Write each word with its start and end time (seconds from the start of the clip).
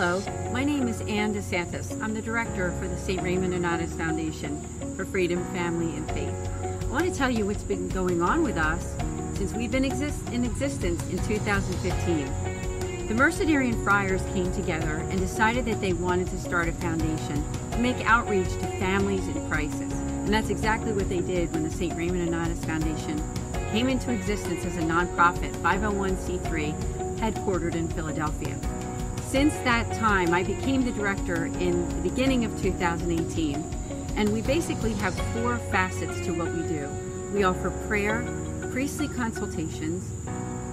Hello, 0.00 0.22
my 0.52 0.62
name 0.62 0.86
is 0.86 1.00
Ann 1.00 1.34
DeSantis. 1.34 2.00
I'm 2.00 2.14
the 2.14 2.22
director 2.22 2.70
for 2.78 2.86
the 2.86 2.96
St. 2.96 3.20
Raymond 3.20 3.52
Nonnatus 3.52 3.90
Foundation 3.98 4.62
for 4.94 5.04
Freedom, 5.04 5.44
Family, 5.46 5.96
and 5.96 6.08
Faith. 6.12 6.32
I 6.62 6.86
want 6.86 7.06
to 7.06 7.12
tell 7.12 7.28
you 7.28 7.44
what's 7.44 7.64
been 7.64 7.88
going 7.88 8.22
on 8.22 8.44
with 8.44 8.56
us 8.58 8.94
since 9.36 9.52
we've 9.54 9.72
been 9.72 9.84
exist- 9.84 10.28
in 10.28 10.44
existence 10.44 11.02
in 11.08 11.18
2015. 11.26 12.26
The 13.08 13.14
Mercedarian 13.14 13.82
Friars 13.82 14.22
came 14.32 14.52
together 14.52 15.04
and 15.10 15.18
decided 15.18 15.64
that 15.64 15.80
they 15.80 15.94
wanted 15.94 16.28
to 16.28 16.38
start 16.38 16.68
a 16.68 16.72
foundation 16.74 17.42
to 17.72 17.78
make 17.78 18.08
outreach 18.08 18.52
to 18.52 18.66
families 18.78 19.26
in 19.26 19.50
crisis. 19.50 19.92
And 19.94 20.28
that's 20.32 20.50
exactly 20.50 20.92
what 20.92 21.08
they 21.08 21.22
did 21.22 21.52
when 21.52 21.64
the 21.64 21.72
St. 21.72 21.96
Raymond 21.96 22.28
Nonnatus 22.28 22.64
Foundation 22.64 23.20
came 23.72 23.88
into 23.88 24.12
existence 24.12 24.64
as 24.64 24.76
a 24.76 24.82
nonprofit 24.82 25.50
501c3 25.56 26.72
headquartered 27.18 27.74
in 27.74 27.88
Philadelphia. 27.88 28.56
Since 29.28 29.52
that 29.58 29.92
time, 29.92 30.32
I 30.32 30.42
became 30.42 30.86
the 30.86 30.90
director 30.90 31.44
in 31.44 31.86
the 31.86 32.08
beginning 32.08 32.46
of 32.46 32.62
2018, 32.62 33.56
and 34.16 34.32
we 34.32 34.40
basically 34.40 34.94
have 34.94 35.14
four 35.34 35.58
facets 35.70 36.18
to 36.24 36.32
what 36.32 36.50
we 36.54 36.62
do. 36.62 36.88
We 37.34 37.44
offer 37.44 37.68
prayer, 37.86 38.24
priestly 38.70 39.06
consultations, 39.06 40.02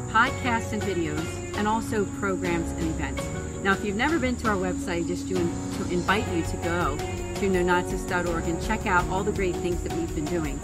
podcasts 0.07 0.71
and 0.71 0.81
videos, 0.81 1.25
and 1.57 1.67
also 1.67 2.05
programs 2.17 2.71
and 2.71 2.83
events. 2.83 3.21
Now, 3.61 3.73
if 3.73 3.83
you've 3.83 3.97
never 3.97 4.19
been 4.19 4.38
to 4.38 4.47
our 4.47 4.55
website, 4.55 5.05
just 5.05 5.27
to, 5.27 5.33
to 5.33 5.91
invite 5.91 6.25
you 6.29 6.41
to 6.44 6.57
go 6.63 6.95
to 6.97 7.49
nonnatus.org 7.49 8.45
and 8.45 8.63
check 8.63 8.85
out 8.85 9.05
all 9.09 9.25
the 9.25 9.33
great 9.33 9.57
things 9.57 9.83
that 9.83 9.91
we've 9.91 10.16
been 10.16 10.23
doing. 10.23 10.57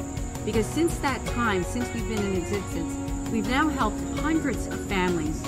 Because 0.46 0.66
since 0.68 0.96
that 1.00 1.24
time, 1.26 1.66
since 1.66 1.94
we've 1.94 2.08
been 2.08 2.26
in 2.26 2.38
existence, 2.38 2.94
we've 3.32 3.50
now 3.50 3.68
helped 3.68 4.00
hundreds 4.20 4.68
of 4.68 4.80
families 4.88 5.44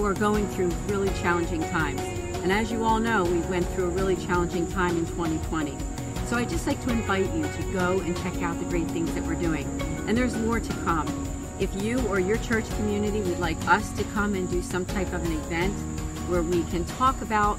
who 0.00 0.06
are 0.06 0.14
going 0.14 0.48
through 0.48 0.68
really 0.86 1.10
challenging 1.20 1.60
times. 1.64 2.00
And 2.42 2.50
as 2.50 2.72
you 2.72 2.84
all 2.84 2.98
know, 2.98 3.22
we 3.22 3.40
went 3.40 3.68
through 3.68 3.84
a 3.84 3.90
really 3.90 4.16
challenging 4.16 4.66
time 4.72 4.96
in 4.96 5.04
2020. 5.04 5.76
So 6.24 6.38
I'd 6.38 6.48
just 6.48 6.66
like 6.66 6.82
to 6.84 6.90
invite 6.90 7.30
you 7.34 7.42
to 7.42 7.72
go 7.74 8.00
and 8.00 8.16
check 8.16 8.40
out 8.40 8.58
the 8.58 8.64
great 8.64 8.88
things 8.92 9.12
that 9.12 9.22
we're 9.24 9.34
doing. 9.34 9.66
And 10.08 10.16
there's 10.16 10.34
more 10.34 10.58
to 10.58 10.72
come. 10.84 11.06
If 11.58 11.82
you 11.82 11.98
or 12.08 12.18
your 12.18 12.38
church 12.38 12.66
community 12.76 13.20
would 13.20 13.40
like 13.40 13.62
us 13.68 13.90
to 13.98 14.04
come 14.04 14.34
and 14.34 14.48
do 14.48 14.62
some 14.62 14.86
type 14.86 15.12
of 15.12 15.22
an 15.22 15.32
event 15.32 15.74
where 16.30 16.42
we 16.42 16.64
can 16.70 16.86
talk 16.86 17.20
about 17.20 17.56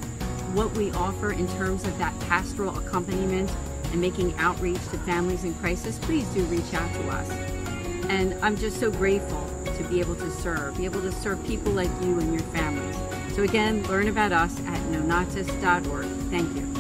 what 0.56 0.76
we 0.76 0.92
offer 0.94 1.34
in 1.34 1.48
terms 1.50 1.84
of 1.84 1.96
that 2.00 2.20
pastoral 2.22 2.76
accompaniment 2.76 3.52
and 3.92 4.02
making 4.02 4.36
outreach 4.40 4.84
to 4.90 4.98
families 5.00 5.44
in 5.44 5.54
crisis, 5.56 6.00
please 6.00 6.26
do 6.30 6.44
reach 6.46 6.74
out 6.74 6.92
to 6.92 7.08
us. 7.10 7.30
And 8.10 8.34
I'm 8.42 8.58
just 8.58 8.80
so 8.80 8.90
grateful 8.90 9.51
to 9.82 9.90
be 9.90 10.00
able 10.00 10.16
to 10.16 10.32
serve, 10.32 10.78
be 10.78 10.86
able 10.86 11.02
to 11.02 11.12
serve 11.12 11.44
people 11.46 11.72
like 11.72 11.90
you 12.02 12.20
and 12.20 12.34
your 12.34 12.44
families. 12.52 12.96
So 13.36 13.44
again, 13.44 13.84
learn 13.84 14.08
about 14.08 14.32
us 14.32 14.60
at 14.62 14.80
nonnatus.org. 14.92 16.06
Thank 16.30 16.56
you. 16.56 16.71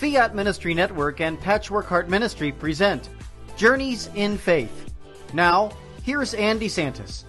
Fiat 0.00 0.34
Ministry 0.34 0.72
Network 0.72 1.20
and 1.20 1.38
Patchwork 1.38 1.84
Heart 1.84 2.08
Ministry 2.08 2.52
present 2.52 3.10
Journeys 3.54 4.08
in 4.14 4.38
Faith. 4.38 4.94
Now, 5.34 5.72
here's 6.04 6.32
Ann 6.32 6.58
DeSantis. 6.58 7.24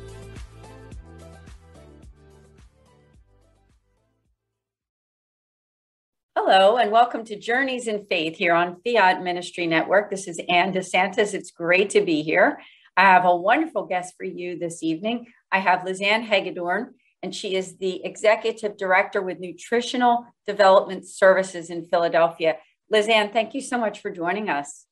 Hello, 6.37 6.77
and 6.77 6.93
welcome 6.93 7.25
to 7.25 7.37
Journeys 7.37 7.87
in 7.87 8.05
Faith 8.05 8.37
here 8.37 8.53
on 8.53 8.77
Fiat 8.85 9.21
Ministry 9.21 9.67
Network. 9.67 10.09
This 10.09 10.29
is 10.29 10.39
Ann 10.47 10.71
DeSantis. 10.71 11.33
It's 11.33 11.51
great 11.51 11.89
to 11.89 11.99
be 11.99 12.21
here. 12.21 12.61
I 12.95 13.01
have 13.01 13.25
a 13.25 13.35
wonderful 13.35 13.85
guest 13.85 14.13
for 14.15 14.23
you 14.23 14.57
this 14.57 14.81
evening. 14.81 15.27
I 15.51 15.59
have 15.59 15.81
Lizanne 15.81 16.23
Hagedorn, 16.23 16.93
and 17.23 17.35
she 17.35 17.55
is 17.55 17.77
the 17.77 18.03
executive 18.03 18.77
director 18.77 19.21
with 19.21 19.39
Nutritional 19.39 20.25
Development 20.47 21.07
Services 21.07 21.69
in 21.69 21.85
Philadelphia. 21.85 22.57
Lizanne, 22.91 23.31
thank 23.31 23.53
you 23.53 23.61
so 23.61 23.77
much 23.77 24.01
for 24.01 24.09
joining 24.09 24.49
us. 24.49 24.85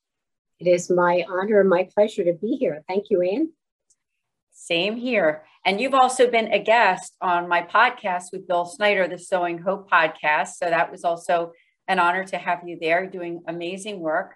It 0.60 0.68
is 0.68 0.90
my 0.90 1.26
honor 1.30 1.62
and 1.62 1.70
my 1.70 1.88
pleasure 1.94 2.24
to 2.24 2.34
be 2.34 2.56
here. 2.58 2.84
Thank 2.88 3.10
you, 3.10 3.22
Anne. 3.22 3.52
Same 4.52 4.98
here. 4.98 5.44
And 5.66 5.82
you've 5.82 5.94
also 5.94 6.30
been 6.30 6.52
a 6.52 6.60
guest 6.60 7.16
on 7.22 7.48
my 7.48 7.62
podcast 7.62 8.26
with 8.32 8.48
Bill 8.48 8.66
Snyder, 8.66 9.08
the 9.08 9.18
Sowing 9.18 9.58
Hope 9.58 9.90
podcast. 9.90 10.56
So 10.58 10.70
that 10.70 10.92
was 10.92 11.04
also 11.04 11.54
an 11.88 11.98
honor 11.98 12.24
to 12.26 12.38
have 12.38 12.68
you 12.68 12.78
there 12.80 13.08
doing 13.08 13.42
amazing 13.48 14.00
work. 14.00 14.36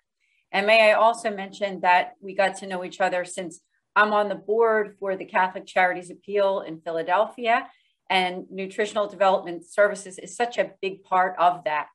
And 0.51 0.65
may 0.65 0.89
I 0.89 0.93
also 0.93 1.29
mention 1.29 1.81
that 1.81 2.13
we 2.21 2.35
got 2.35 2.57
to 2.57 2.67
know 2.67 2.83
each 2.83 3.01
other 3.01 3.25
since 3.25 3.61
I'm 3.95 4.13
on 4.13 4.29
the 4.29 4.35
board 4.35 4.95
for 4.99 5.15
the 5.15 5.25
Catholic 5.25 5.65
Charities 5.65 6.09
Appeal 6.09 6.61
in 6.61 6.81
Philadelphia 6.81 7.67
and 8.13 8.45
nutritional 8.51 9.07
development 9.07 9.65
services 9.65 10.19
is 10.19 10.35
such 10.35 10.59
a 10.59 10.71
big 10.83 11.03
part 11.03 11.35
of 11.39 11.63
that. 11.63 11.87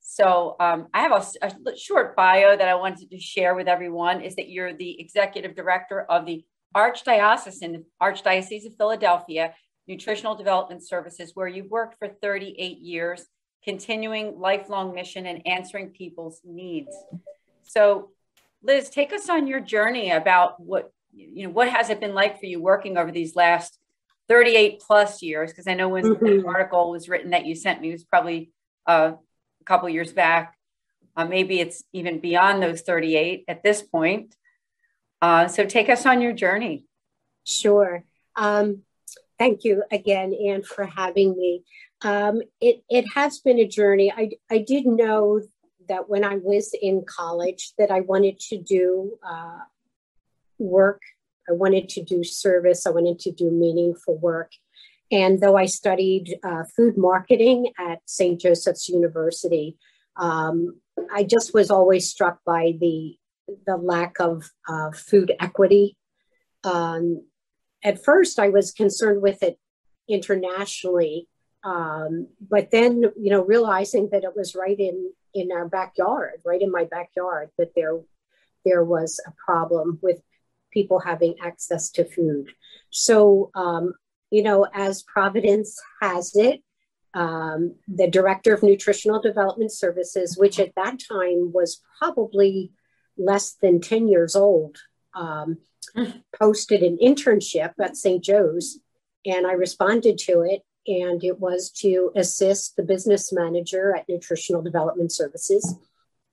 So 0.00 0.56
um, 0.58 0.86
I 0.94 1.02
have 1.02 1.12
a, 1.12 1.46
a, 1.46 1.76
short 1.76 2.16
bio 2.16 2.56
that 2.56 2.66
I 2.66 2.74
wanted 2.74 3.10
to 3.10 3.20
share 3.20 3.54
with 3.54 3.68
everyone 3.68 4.22
is 4.22 4.34
that 4.36 4.48
you're 4.48 4.72
the 4.72 4.98
executive 4.98 5.54
director 5.54 6.00
of 6.00 6.24
the 6.24 6.42
Archdiocesan 6.74 7.84
Archdiocese 8.02 8.66
of 8.66 8.76
Philadelphia 8.78 9.52
Nutritional 9.86 10.36
Development 10.36 10.82
Services, 10.82 11.32
where 11.34 11.48
you've 11.48 11.70
worked 11.70 11.98
for 11.98 12.08
38 12.08 12.78
years, 12.78 13.26
continuing 13.62 14.38
lifelong 14.40 14.94
mission 14.94 15.26
and 15.26 15.46
answering 15.46 15.90
people's 15.90 16.40
needs. 16.44 16.96
So, 17.62 18.10
Liz, 18.62 18.88
take 18.88 19.12
us 19.12 19.28
on 19.28 19.46
your 19.46 19.60
journey 19.60 20.12
about 20.12 20.58
what 20.60 20.92
you 21.12 21.44
know. 21.44 21.50
What 21.50 21.68
has 21.68 21.90
it 21.90 22.00
been 22.00 22.14
like 22.14 22.40
for 22.40 22.46
you 22.46 22.62
working 22.62 22.96
over 22.96 23.12
these 23.12 23.36
last 23.36 23.78
38 24.28 24.80
plus 24.80 25.22
years 25.22 25.50
because 25.50 25.66
i 25.66 25.74
know 25.74 25.88
when 25.88 26.04
mm-hmm. 26.04 26.24
the 26.24 26.46
article 26.46 26.90
was 26.90 27.08
written 27.08 27.30
that 27.30 27.46
you 27.46 27.54
sent 27.54 27.80
me 27.80 27.92
was 27.92 28.04
probably 28.04 28.50
uh, 28.86 29.12
a 29.60 29.64
couple 29.64 29.88
years 29.88 30.12
back. 30.12 30.56
Uh, 31.16 31.24
maybe 31.24 31.60
it's 31.60 31.82
even 31.92 32.20
beyond 32.20 32.62
those 32.62 32.82
38 32.82 33.44
at 33.48 33.62
this 33.62 33.82
point. 33.82 34.34
Uh, 35.22 35.48
so 35.48 35.64
take 35.64 35.88
us 35.88 36.06
on 36.06 36.20
your 36.20 36.32
journey. 36.32 36.84
Sure. 37.44 38.04
Um, 38.36 38.82
thank 39.38 39.64
you 39.64 39.82
again 39.90 40.34
anne 40.34 40.62
for 40.62 40.84
having 40.84 41.36
me. 41.36 41.64
Um, 42.02 42.42
it, 42.60 42.82
it 42.88 43.06
has 43.14 43.38
been 43.38 43.58
a 43.58 43.66
journey. 43.66 44.12
I, 44.12 44.32
I 44.50 44.58
did 44.58 44.86
know 44.86 45.40
that 45.88 46.08
when 46.08 46.24
i 46.24 46.34
was 46.34 46.74
in 46.82 47.04
college 47.06 47.72
that 47.78 47.92
i 47.92 48.00
wanted 48.00 48.40
to 48.40 48.58
do 48.58 49.16
uh, 49.24 49.60
work 50.58 51.00
I 51.48 51.52
wanted 51.52 51.88
to 51.90 52.02
do 52.02 52.24
service, 52.24 52.86
I 52.86 52.90
wanted 52.90 53.18
to 53.20 53.32
do 53.32 53.50
meaningful 53.50 54.16
work. 54.18 54.52
And 55.12 55.40
though 55.40 55.56
I 55.56 55.66
studied 55.66 56.38
uh, 56.42 56.64
food 56.76 56.96
marketing 56.96 57.72
at 57.78 58.00
St. 58.06 58.40
Joseph's 58.40 58.88
University, 58.88 59.76
um, 60.16 60.80
I 61.12 61.22
just 61.22 61.54
was 61.54 61.70
always 61.70 62.10
struck 62.10 62.40
by 62.44 62.74
the, 62.80 63.16
the 63.66 63.76
lack 63.76 64.18
of 64.18 64.50
uh, 64.68 64.90
food 64.90 65.32
equity. 65.38 65.96
Um, 66.64 67.22
at 67.84 68.04
first 68.04 68.38
I 68.38 68.48
was 68.48 68.72
concerned 68.72 69.22
with 69.22 69.42
it 69.42 69.58
internationally, 70.08 71.28
um, 71.64 72.28
but 72.40 72.70
then 72.70 73.02
you 73.16 73.30
know 73.30 73.44
realizing 73.44 74.08
that 74.12 74.24
it 74.24 74.36
was 74.36 74.54
right 74.54 74.78
in 74.78 75.12
in 75.34 75.52
our 75.52 75.68
backyard, 75.68 76.40
right 76.44 76.62
in 76.62 76.70
my 76.70 76.84
backyard, 76.84 77.50
that 77.58 77.72
there 77.76 78.00
there 78.64 78.84
was 78.84 79.20
a 79.26 79.32
problem 79.44 79.98
with 80.02 80.20
people 80.76 80.98
having 81.00 81.34
access 81.42 81.90
to 81.90 82.04
food. 82.04 82.46
So 82.90 83.50
um, 83.54 83.94
you 84.30 84.42
know, 84.42 84.66
as 84.74 85.02
Providence 85.02 85.78
has 86.00 86.34
it, 86.34 86.62
um, 87.14 87.76
the 87.88 88.08
director 88.08 88.52
of 88.52 88.62
nutritional 88.62 89.20
development 89.20 89.72
services, 89.72 90.36
which 90.36 90.60
at 90.60 90.74
that 90.76 90.98
time 91.08 91.52
was 91.52 91.80
probably 91.98 92.72
less 93.16 93.54
than 93.62 93.80
10 93.80 94.08
years 94.08 94.36
old, 94.36 94.76
um, 95.14 95.58
posted 96.38 96.82
an 96.82 96.98
internship 97.02 97.72
at 97.80 97.96
St. 97.96 98.22
Joe's, 98.22 98.78
and 99.24 99.46
I 99.46 99.52
responded 99.52 100.18
to 100.18 100.42
it. 100.42 100.62
And 100.88 101.24
it 101.24 101.40
was 101.40 101.70
to 101.80 102.12
assist 102.14 102.76
the 102.76 102.84
business 102.84 103.32
manager 103.32 103.96
at 103.96 104.08
Nutritional 104.08 104.62
Development 104.62 105.10
Services. 105.10 105.74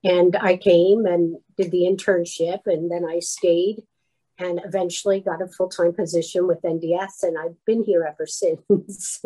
And 0.03 0.35
I 0.35 0.57
came 0.57 1.07
and 1.07 1.37
did 1.57 1.71
the 1.71 1.87
internship, 1.89 2.59
and 2.67 2.91
then 2.91 3.03
I 3.03 3.17
stayed 3.19 3.83
and 4.37 4.61
eventually 4.65 5.21
got 5.21 5.41
a 5.41 5.47
full 5.47 5.69
time 5.69 5.93
position 5.93 6.47
with 6.47 6.61
NDS. 6.61 7.23
And 7.23 7.37
I've 7.37 7.55
been 7.65 7.83
here 7.83 8.03
ever 8.03 8.25
since. 8.27 9.21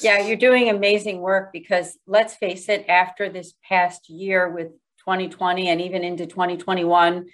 yeah, 0.00 0.20
you're 0.20 0.36
doing 0.36 0.68
amazing 0.68 1.20
work 1.20 1.52
because 1.52 1.98
let's 2.06 2.34
face 2.34 2.68
it, 2.68 2.86
after 2.88 3.28
this 3.28 3.54
past 3.66 4.08
year 4.08 4.48
with 4.48 4.68
2020 5.00 5.68
and 5.68 5.80
even 5.80 6.02
into 6.02 6.26
2021 6.26 7.26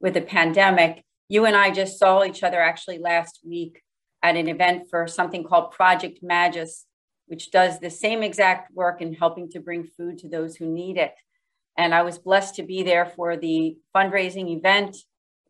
with 0.00 0.14
the 0.14 0.20
pandemic, 0.20 1.04
you 1.28 1.44
and 1.44 1.56
I 1.56 1.70
just 1.70 1.98
saw 1.98 2.24
each 2.24 2.42
other 2.42 2.60
actually 2.60 2.98
last 2.98 3.40
week 3.46 3.82
at 4.22 4.36
an 4.36 4.48
event 4.48 4.88
for 4.90 5.06
something 5.06 5.44
called 5.44 5.72
Project 5.72 6.20
Magis, 6.22 6.86
which 7.26 7.50
does 7.50 7.78
the 7.78 7.90
same 7.90 8.22
exact 8.22 8.74
work 8.74 9.00
in 9.00 9.14
helping 9.14 9.48
to 9.50 9.60
bring 9.60 9.86
food 9.96 10.18
to 10.18 10.28
those 10.28 10.56
who 10.56 10.66
need 10.66 10.96
it. 10.96 11.14
And 11.78 11.94
I 11.94 12.02
was 12.02 12.18
blessed 12.18 12.56
to 12.56 12.62
be 12.62 12.82
there 12.82 13.06
for 13.06 13.36
the 13.36 13.76
fundraising 13.94 14.54
event 14.56 14.96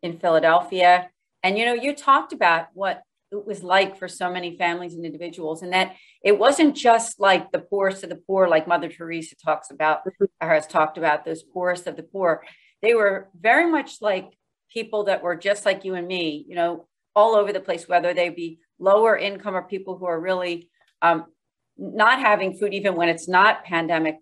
in 0.01 0.19
Philadelphia. 0.19 1.09
And 1.43 1.57
you 1.57 1.65
know, 1.65 1.73
you 1.73 1.95
talked 1.95 2.33
about 2.33 2.67
what 2.73 3.01
it 3.31 3.45
was 3.45 3.63
like 3.63 3.97
for 3.97 4.07
so 4.07 4.29
many 4.29 4.57
families 4.57 4.93
and 4.93 5.05
individuals, 5.05 5.61
and 5.61 5.71
that 5.71 5.95
it 6.23 6.37
wasn't 6.37 6.75
just 6.75 7.19
like 7.19 7.51
the 7.51 7.59
poorest 7.59 8.03
of 8.03 8.09
the 8.09 8.17
poor, 8.27 8.47
like 8.47 8.67
Mother 8.67 8.89
Teresa 8.89 9.35
talks 9.43 9.71
about 9.71 10.01
or 10.41 10.49
has 10.49 10.67
talked 10.67 10.97
about 10.97 11.23
those 11.23 11.43
poorest 11.43 11.87
of 11.87 11.95
the 11.95 12.03
poor. 12.03 12.43
They 12.81 12.93
were 12.93 13.29
very 13.39 13.71
much 13.71 14.01
like 14.01 14.31
people 14.69 15.05
that 15.05 15.23
were 15.23 15.35
just 15.35 15.65
like 15.65 15.85
you 15.85 15.95
and 15.95 16.07
me, 16.07 16.45
you 16.47 16.55
know, 16.55 16.87
all 17.15 17.35
over 17.35 17.53
the 17.53 17.59
place, 17.59 17.87
whether 17.87 18.13
they 18.13 18.29
be 18.29 18.59
lower 18.79 19.17
income 19.17 19.55
or 19.55 19.63
people 19.63 19.97
who 19.97 20.05
are 20.05 20.19
really 20.19 20.69
um, 21.01 21.25
not 21.77 22.19
having 22.19 22.57
food, 22.57 22.73
even 22.73 22.95
when 22.95 23.09
it's 23.09 23.27
not 23.27 23.63
pandemic 23.63 24.17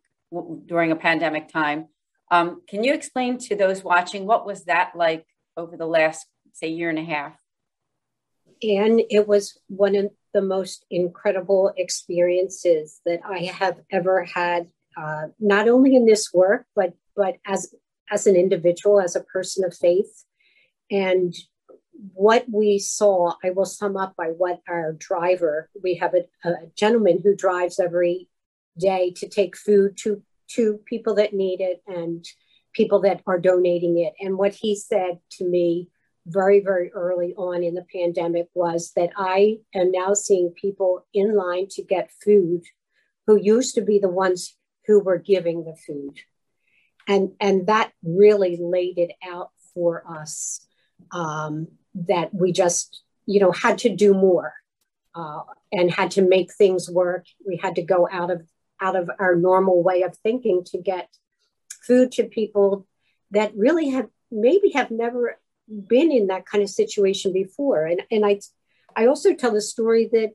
during 0.66 0.92
a 0.92 0.96
pandemic 0.96 1.52
time. 1.52 1.88
Um, 2.32 2.62
can 2.68 2.84
you 2.84 2.94
explain 2.94 3.38
to 3.40 3.56
those 3.56 3.84
watching 3.84 4.26
what 4.26 4.46
was 4.46 4.66
that 4.66 4.92
like 4.96 5.26
over 5.60 5.78
the 5.78 5.86
last, 5.86 6.26
say, 6.54 6.70
year 6.70 6.90
and 6.90 7.00
a 7.00 7.04
half? 7.04 7.34
And 8.62 9.02
it 9.10 9.28
was 9.28 9.58
one 9.68 9.96
of 9.96 10.12
the 10.34 10.42
most 10.42 10.86
incredible 10.90 11.72
experiences 11.78 13.00
that 13.06 13.22
I 13.26 13.40
have 13.46 13.80
ever 13.92 14.24
had, 14.26 14.68
uh, 14.98 15.28
not 15.40 15.68
only 15.68 15.96
in 15.96 16.06
this 16.06 16.34
work, 16.34 16.66
but 16.76 16.94
but 17.16 17.36
as 17.46 17.74
as 18.12 18.28
an 18.28 18.36
individual, 18.36 19.00
as 19.00 19.16
a 19.16 19.22
person 19.22 19.64
of 19.64 19.76
faith. 19.76 20.26
And 20.92 21.34
what 22.14 22.46
we 22.52 22.80
saw, 22.80 23.34
I 23.44 23.52
will 23.52 23.66
sum 23.66 23.98
up 23.98 24.16
by 24.16 24.28
what 24.28 24.62
our 24.68 24.94
driver, 24.94 25.70
we 25.84 25.96
have 25.96 26.14
a, 26.14 26.50
a 26.50 26.68
gentleman 26.76 27.22
who 27.24 27.36
drives 27.36 27.80
every 27.80 28.30
day 28.78 29.12
to 29.18 29.28
take 29.28 29.58
food 29.58 29.98
to, 29.98 30.24
to 30.56 30.80
people 30.86 31.16
that 31.16 31.34
need 31.34 31.60
it 31.62 31.82
and 31.88 32.26
people 32.74 33.02
that 33.02 33.22
are 33.26 33.40
donating 33.40 33.98
it. 34.00 34.14
And 34.20 34.38
what 34.38 34.54
he 34.54 34.76
said 34.76 35.20
to 35.32 35.46
me 35.46 35.90
very, 36.26 36.60
very 36.60 36.92
early 36.92 37.34
on 37.36 37.64
in 37.64 37.74
the 37.74 37.86
pandemic 37.94 38.48
was 38.54 38.92
that 38.96 39.10
I 39.18 39.58
am 39.74 39.92
now 39.92 40.14
seeing 40.14 40.52
people 40.52 41.06
in 41.14 41.36
line 41.36 41.68
to 41.72 41.84
get 41.84 42.12
food 42.24 42.64
who 43.26 43.36
used 43.36 43.76
to 43.76 43.82
be 43.82 44.00
the 44.00 44.10
ones 44.10 44.56
who 44.86 45.00
were 45.00 45.18
giving 45.18 45.64
the 45.64 45.76
food. 45.76 46.20
And, 47.08 47.32
and 47.40 47.68
that 47.68 47.92
really 48.04 48.58
laid 48.62 48.98
it 48.98 49.12
out 49.28 49.50
for 49.74 50.04
us 50.08 50.66
um, 51.12 51.68
that 51.96 52.34
we 52.34 52.52
just, 52.52 53.02
you 53.26 53.40
know, 53.40 53.52
had 53.52 53.80
to 53.80 53.90
do 53.90 54.14
more 54.14 54.54
uh, 55.16 55.42
and 55.72 55.92
had 55.92 56.12
to 56.12 56.22
make 56.22 56.54
things 56.54 56.90
work. 56.90 57.26
We 57.46 57.58
had 57.58 57.76
to 57.76 57.82
go 57.82 58.08
out 58.12 58.32
of 58.32 58.48
out 58.82 58.96
of 58.96 59.10
our 59.20 59.36
normal 59.36 59.84
way 59.84 60.04
of 60.04 60.16
thinking 60.18 60.64
to 60.68 60.78
get 60.78 61.10
food 61.82 62.12
to 62.14 62.24
people 62.24 62.88
that 63.32 63.56
really 63.56 63.90
have 63.90 64.08
maybe 64.32 64.72
have 64.72 64.92
never 64.92 65.40
been 65.68 66.12
in 66.12 66.28
that 66.28 66.46
kind 66.46 66.64
of 66.64 66.70
situation 66.70 67.34
before. 67.34 67.86
And 67.86 68.02
and 68.12 68.26
I 68.26 68.40
I 68.96 69.08
also 69.08 69.34
tell 69.34 69.54
the 69.54 69.62
story 69.62 70.10
that 70.12 70.32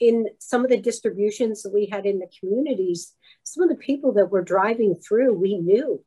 in 0.00 0.26
some 0.38 0.64
of 0.64 0.70
the 0.70 0.80
distributions 0.80 1.62
that 1.62 1.72
we 1.72 1.86
had 1.86 2.06
in 2.06 2.18
the 2.18 2.30
communities, 2.40 3.14
some 3.44 3.62
of 3.62 3.68
the 3.68 3.76
people 3.76 4.14
that 4.14 4.30
were 4.30 4.42
driving 4.42 4.96
through 4.96 5.32
we 5.32 5.58
knew. 5.58 6.04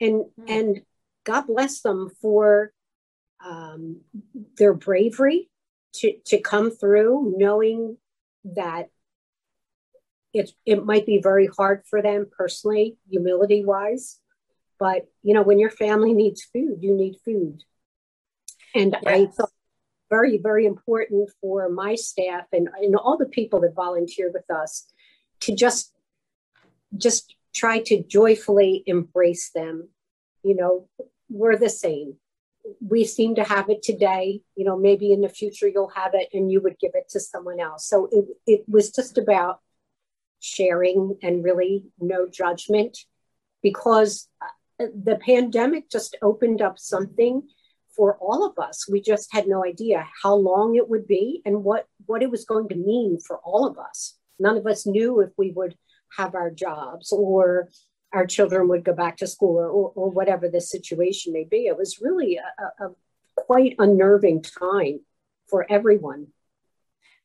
And 0.00 0.24
mm-hmm. 0.24 0.44
and 0.48 0.80
God 1.24 1.46
bless 1.46 1.80
them 1.80 2.10
for 2.22 2.72
um, 3.44 4.00
their 4.56 4.74
bravery 4.74 5.50
to, 5.94 6.14
to 6.26 6.40
come 6.40 6.70
through 6.70 7.34
knowing 7.36 7.96
that 8.44 8.88
it, 10.38 10.50
it 10.64 10.84
might 10.84 11.06
be 11.06 11.20
very 11.22 11.46
hard 11.46 11.82
for 11.88 12.02
them 12.02 12.26
personally, 12.36 12.96
humility 13.10 13.64
wise. 13.64 14.18
But, 14.78 15.08
you 15.22 15.34
know, 15.34 15.42
when 15.42 15.58
your 15.58 15.70
family 15.70 16.12
needs 16.12 16.42
food, 16.42 16.78
you 16.80 16.94
need 16.94 17.16
food. 17.24 17.62
And 18.74 18.96
yes. 19.02 19.02
I 19.06 19.26
thought 19.26 19.50
very, 20.10 20.38
very 20.38 20.66
important 20.66 21.30
for 21.40 21.68
my 21.68 21.94
staff 21.94 22.46
and, 22.52 22.68
and 22.80 22.96
all 22.96 23.18
the 23.18 23.26
people 23.26 23.60
that 23.60 23.74
volunteer 23.74 24.30
with 24.32 24.50
us 24.50 24.86
to 25.40 25.54
just 25.54 25.92
just 26.96 27.34
try 27.54 27.80
to 27.80 28.02
joyfully 28.02 28.82
embrace 28.86 29.50
them. 29.54 29.88
You 30.42 30.56
know, 30.56 30.88
we're 31.28 31.56
the 31.56 31.68
same 31.68 32.16
we 32.80 33.04
seem 33.04 33.34
to 33.34 33.44
have 33.44 33.68
it 33.70 33.82
today 33.82 34.42
you 34.56 34.64
know 34.64 34.76
maybe 34.76 35.12
in 35.12 35.20
the 35.20 35.28
future 35.28 35.68
you'll 35.68 35.88
have 35.88 36.12
it 36.14 36.28
and 36.32 36.50
you 36.50 36.60
would 36.60 36.78
give 36.78 36.92
it 36.94 37.08
to 37.08 37.20
someone 37.20 37.60
else 37.60 37.86
so 37.86 38.08
it, 38.12 38.24
it 38.46 38.64
was 38.68 38.90
just 38.90 39.18
about 39.18 39.60
sharing 40.40 41.16
and 41.22 41.44
really 41.44 41.84
no 42.00 42.28
judgment 42.28 42.98
because 43.62 44.28
uh, 44.42 44.86
the 44.94 45.16
pandemic 45.16 45.90
just 45.90 46.16
opened 46.22 46.62
up 46.62 46.78
something 46.78 47.42
for 47.96 48.16
all 48.20 48.46
of 48.46 48.58
us 48.58 48.88
we 48.88 49.00
just 49.00 49.32
had 49.32 49.48
no 49.48 49.64
idea 49.64 50.06
how 50.22 50.34
long 50.34 50.76
it 50.76 50.88
would 50.88 51.06
be 51.06 51.42
and 51.44 51.64
what 51.64 51.86
what 52.06 52.22
it 52.22 52.30
was 52.30 52.44
going 52.44 52.68
to 52.68 52.76
mean 52.76 53.18
for 53.18 53.38
all 53.38 53.66
of 53.66 53.76
us 53.78 54.16
none 54.38 54.56
of 54.56 54.66
us 54.66 54.86
knew 54.86 55.20
if 55.20 55.30
we 55.36 55.50
would 55.50 55.74
have 56.16 56.34
our 56.34 56.50
jobs 56.50 57.12
or 57.12 57.68
our 58.12 58.26
children 58.26 58.68
would 58.68 58.84
go 58.84 58.94
back 58.94 59.18
to 59.18 59.26
school 59.26 59.58
or, 59.58 59.68
or, 59.68 59.92
or 59.94 60.10
whatever 60.10 60.48
the 60.48 60.60
situation 60.60 61.32
may 61.32 61.44
be. 61.44 61.66
It 61.66 61.76
was 61.76 62.00
really 62.00 62.38
a, 62.38 62.84
a, 62.84 62.90
quite 63.36 63.76
unnerving 63.78 64.42
time 64.42 65.00
for 65.48 65.66
everyone. 65.70 66.28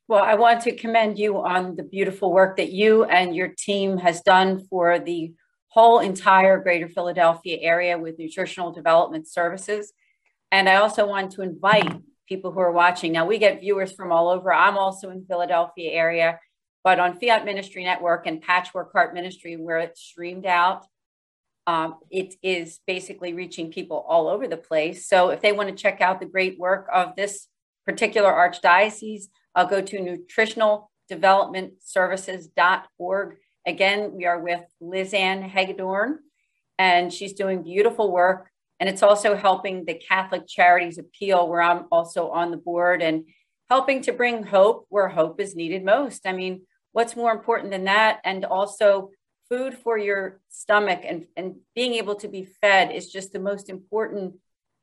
Well, 0.07 0.24
I 0.24 0.36
want 0.36 0.62
to 0.63 0.75
commend 0.75 1.17
you 1.17 1.38
on 1.38 1.75
the 1.75 1.83
beautiful 1.83 2.31
work 2.31 2.57
that 2.57 2.72
you 2.72 3.03
and 3.05 3.36
your 3.36 3.53
team 3.57 3.98
has 3.98 4.22
done 4.22 4.65
for 4.69 5.00
the 5.00 5.33
whole 5.69 6.00
entire 6.00 6.60
greater 6.62 6.88
Philadelphia 6.88 7.57
area 7.62 7.98
with 7.98 8.19
nutritional 8.19 8.72
development 8.72 9.27
services. 9.27 9.93
And 10.51 10.69
I 10.69 10.75
also 10.75 11.07
want 11.07 11.31
to 11.31 11.41
invite 11.41 12.01
people 12.27 12.51
who 12.51 12.60
are 12.60 12.72
watching. 12.72 13.12
Now 13.12 13.25
we 13.25 13.38
get 13.38 13.62
viewers 13.62 13.91
from 13.91 14.12
all 14.12 14.29
over. 14.29 14.53
I'm 14.53 14.77
also 14.77 15.10
in 15.10 15.25
Philadelphia 15.25 15.91
area 15.91 16.39
but 16.83 17.00
on 17.00 17.17
Fiat 17.17 17.45
Ministry 17.45 17.83
Network 17.83 18.27
and 18.27 18.41
Patchwork 18.41 18.91
Heart 18.91 19.13
Ministry, 19.13 19.55
where 19.55 19.79
it's 19.79 20.01
streamed 20.01 20.45
out, 20.45 20.86
um, 21.65 21.95
it 22.12 22.36
is 22.43 22.81
basically 22.86 23.33
reaching 23.33 23.72
people 23.72 24.05
all 24.07 24.27
over 24.27 24.48
the 24.48 24.57
place. 24.57 25.07
So 25.07 25.29
if 25.29 25.41
they 25.41 25.53
want 25.53 25.69
to 25.69 25.81
check 25.81 26.01
out 26.01 26.19
the 26.19 26.25
great 26.25 26.60
work 26.60 26.89
of 26.93 27.15
this 27.15 27.48
particular 27.86 28.29
archdiocese, 28.29 29.24
I'll 29.55 29.67
go 29.67 29.81
to 29.81 30.19
nutritionaldevelopmentservices.org. 31.10 33.38
Again, 33.65 34.12
we 34.13 34.25
are 34.25 34.39
with 34.39 34.62
Lizanne 34.81 35.48
Hagedorn, 35.48 36.19
and 36.77 37.13
she's 37.13 37.33
doing 37.33 37.63
beautiful 37.63 38.12
work. 38.12 38.50
And 38.79 38.89
it's 38.89 39.03
also 39.03 39.36
helping 39.36 39.86
the 39.86 39.93
Catholic 39.93 40.48
Charities 40.48 40.98
Appeal, 40.98 41.48
where 41.48 41.62
I'm 41.62 41.86
also 41.91 42.29
on 42.29 42.50
the 42.51 42.57
board 42.57 43.01
and 43.01 43.25
helping 43.69 44.01
to 44.01 44.12
bring 44.12 44.43
hope 44.43 44.86
where 44.89 45.07
hope 45.07 45.39
is 45.39 45.55
needed 45.55 45.86
most. 45.86 46.27
I 46.27 46.33
mean, 46.33 46.63
what's 46.91 47.15
more 47.15 47.31
important 47.31 47.72
than 47.72 47.86
that? 47.86 48.19
And 48.25 48.43
also, 48.43 49.12
food 49.50 49.77
for 49.77 49.98
your 49.98 50.41
stomach 50.50 51.01
and, 51.03 51.25
and 51.38 51.55
being 51.75 51.93
able 51.93 52.15
to 52.15 52.27
be 52.27 52.48
fed 52.62 52.91
is 52.91 53.12
just 53.12 53.33
the 53.33 53.39
most 53.39 53.69
important 53.69 54.36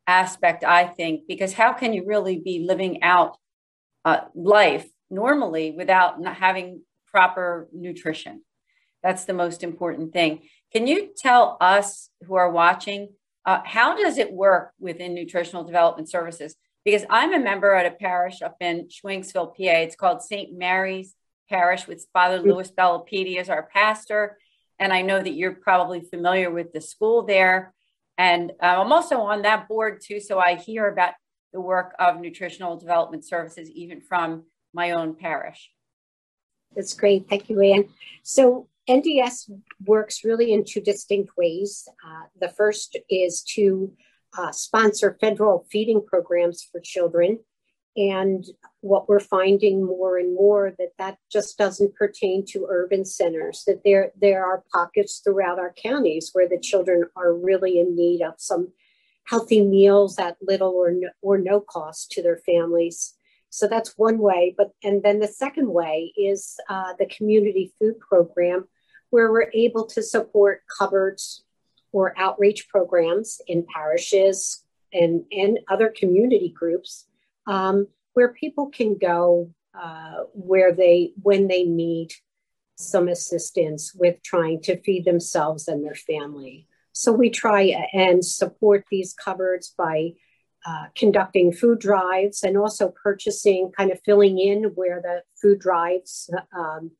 aspect, 0.07 0.65
I 0.65 0.87
think, 0.87 1.27
because 1.27 1.53
how 1.53 1.73
can 1.73 1.93
you 1.93 2.05
really 2.07 2.39
be 2.39 2.65
living 2.67 3.03
out 3.03 3.37
uh, 4.05 4.21
life 4.35 4.89
normally 5.11 5.73
without 5.73 6.21
not 6.21 6.37
having 6.37 6.83
proper 7.07 7.69
nutrition. 7.73 8.43
That's 9.03 9.25
the 9.25 9.33
most 9.33 9.63
important 9.63 10.13
thing. 10.13 10.43
Can 10.73 10.87
you 10.87 11.11
tell 11.17 11.57
us 11.61 12.11
who 12.27 12.35
are 12.35 12.51
watching 12.51 13.09
uh, 13.47 13.61
how 13.65 13.97
does 13.97 14.19
it 14.19 14.33
work 14.33 14.73
within 14.79 15.15
nutritional 15.15 15.65
development 15.65 16.11
services? 16.11 16.55
Because 16.85 17.05
I'm 17.11 17.33
a 17.33 17.39
member 17.39 17.75
at 17.75 17.91
a 17.91 17.97
parish 17.97 18.43
up 18.43 18.57
in 18.61 18.89
Schwenksville, 18.89 19.57
PA. 19.57 19.79
It's 19.81 19.97
called 19.97 20.23
St. 20.23 20.57
Mary's 20.57 21.15
Parish 21.49 21.87
with 21.87 22.07
Father 22.13 22.39
mm-hmm. 22.39 22.51
Louis 22.51 22.71
Bellapede 22.71 23.39
as 23.39 23.49
our 23.49 23.69
pastor. 23.73 24.39
And 24.79 24.93
I 24.93 25.03
know 25.03 25.21
that 25.21 25.33
you're 25.35 25.55
probably 25.55 26.01
familiar 26.01 26.51
with 26.51 26.73
the 26.73 26.81
school 26.81 27.23
there. 27.23 27.75
And 28.17 28.53
uh, 28.63 28.81
I'm 28.81 28.93
also 28.93 29.21
on 29.21 29.43
that 29.43 29.69
board 29.69 30.01
too. 30.05 30.21
So 30.21 30.39
I 30.39 30.55
hear 30.55 30.89
about 30.89 31.15
the 31.53 31.61
work 31.61 31.95
of 31.99 32.21
nutritional 32.21 32.77
development 32.77 33.25
services, 33.25 33.71
even 33.71 34.01
from 34.01 34.45
my 34.73 34.93
own 34.93 35.15
parish. 35.15 35.71
That's 36.75 36.95
great. 36.95 37.29
Thank 37.29 37.49
you, 37.49 37.61
Anne. 37.61 37.89
So 38.23 38.69
NDS 38.89 39.51
works 39.85 40.25
really 40.25 40.53
in 40.53 40.65
two 40.65 40.81
distinct 40.81 41.37
ways. 41.37 41.89
Uh, 42.05 42.27
the 42.41 42.49
first 42.49 42.99
is 43.09 43.43
to 43.55 43.93
uh, 44.39 44.53
sponsor 44.53 45.17
federal 45.21 45.67
feeding 45.71 46.05
programs 46.05 46.63
for 46.63 46.81
children. 46.81 47.41
And 47.97 48.45
what 48.81 49.09
we're 49.09 49.19
finding 49.19 49.85
more 49.85 50.17
and 50.17 50.35
more 50.35 50.73
that 50.79 50.93
that 50.99 51.19
just 51.31 51.59
doesn't 51.59 51.97
pertain 51.97 52.47
to 52.47 52.69
urban 52.71 53.05
centers, 53.05 53.65
that 53.67 53.83
there, 53.85 54.13
there 54.21 54.47
are 54.47 54.65
pockets 54.73 55.21
throughout 55.23 55.59
our 55.59 55.75
counties 55.77 56.31
where 56.33 56.49
the 56.49 56.61
children 56.61 57.05
are 57.17 57.35
really 57.35 57.81
in 57.81 57.97
need 57.97 58.23
of 58.23 58.35
some 58.39 58.73
healthy 59.31 59.65
meals 59.65 60.19
at 60.19 60.37
little 60.43 60.73
or 60.73 60.91
no, 60.91 61.09
or 61.23 61.39
no 61.39 61.61
cost 61.61 62.11
to 62.11 62.23
their 62.23 62.39
families. 62.39 63.15
So 63.49 63.69
that's 63.69 63.97
one 63.97 64.19
way. 64.19 64.55
But 64.59 64.73
and 64.83 65.03
then 65.03 65.21
the 65.21 65.29
second 65.29 65.69
way 65.73 66.13
is 66.17 66.57
uh, 66.69 66.95
the 66.99 67.07
community 67.07 67.73
food 67.79 68.01
program, 68.01 68.69
where 69.11 69.31
we're 69.31 69.51
able 69.55 69.87
to 69.87 70.03
support 70.03 70.63
cupboards 70.79 71.45
or 71.93 72.15
outreach 72.19 72.69
programs 72.69 73.41
in 73.47 73.67
parishes 73.75 74.65
and, 74.93 75.25
and 75.33 75.59
other 75.69 75.89
community 75.89 76.49
groups 76.57 77.07
um, 77.47 77.87
where 78.15 78.33
people 78.33 78.69
can 78.69 78.97
go 78.97 79.51
uh, 79.81 80.25
where 80.33 80.73
they 80.73 81.13
when 81.23 81.47
they 81.47 81.65
need 81.65 82.13
some 82.77 83.09
assistance 83.09 83.95
with 83.95 84.23
trying 84.23 84.61
to 84.63 84.81
feed 84.83 85.05
themselves 85.05 85.69
and 85.69 85.85
their 85.85 85.95
family. 85.95 86.67
So 86.93 87.13
we 87.13 87.31
try 87.31 87.89
and 87.93 88.25
support 88.25 88.85
these 88.91 89.15
cupboards 89.15 89.73
by 89.77 90.13
uh, 90.67 90.87
conducting 90.95 91.53
food 91.53 91.79
drives 91.79 92.43
and 92.43 92.57
also 92.57 92.93
purchasing, 93.03 93.73
kind 93.77 93.91
of 93.91 94.01
filling 94.05 94.39
in 94.39 94.65
where 94.75 95.01
the 95.01 95.23
food 95.41 95.59
drives 95.59 96.29
um, 96.57 96.91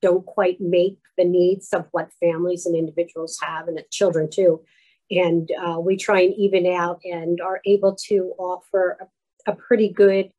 don't 0.00 0.26
quite 0.26 0.60
make 0.60 0.98
the 1.16 1.24
needs 1.24 1.72
of 1.72 1.86
what 1.92 2.12
families 2.20 2.66
and 2.66 2.76
individuals 2.76 3.38
have 3.42 3.68
and 3.68 3.80
children 3.90 4.28
too. 4.30 4.62
And 5.10 5.50
uh, 5.60 5.78
we 5.80 5.96
try 5.96 6.20
and 6.20 6.34
even 6.34 6.66
out 6.66 7.00
and 7.04 7.40
are 7.40 7.60
able 7.66 7.96
to 8.08 8.34
offer 8.38 8.98
a, 9.46 9.52
a 9.52 9.54
pretty 9.56 9.88
good 9.88 10.30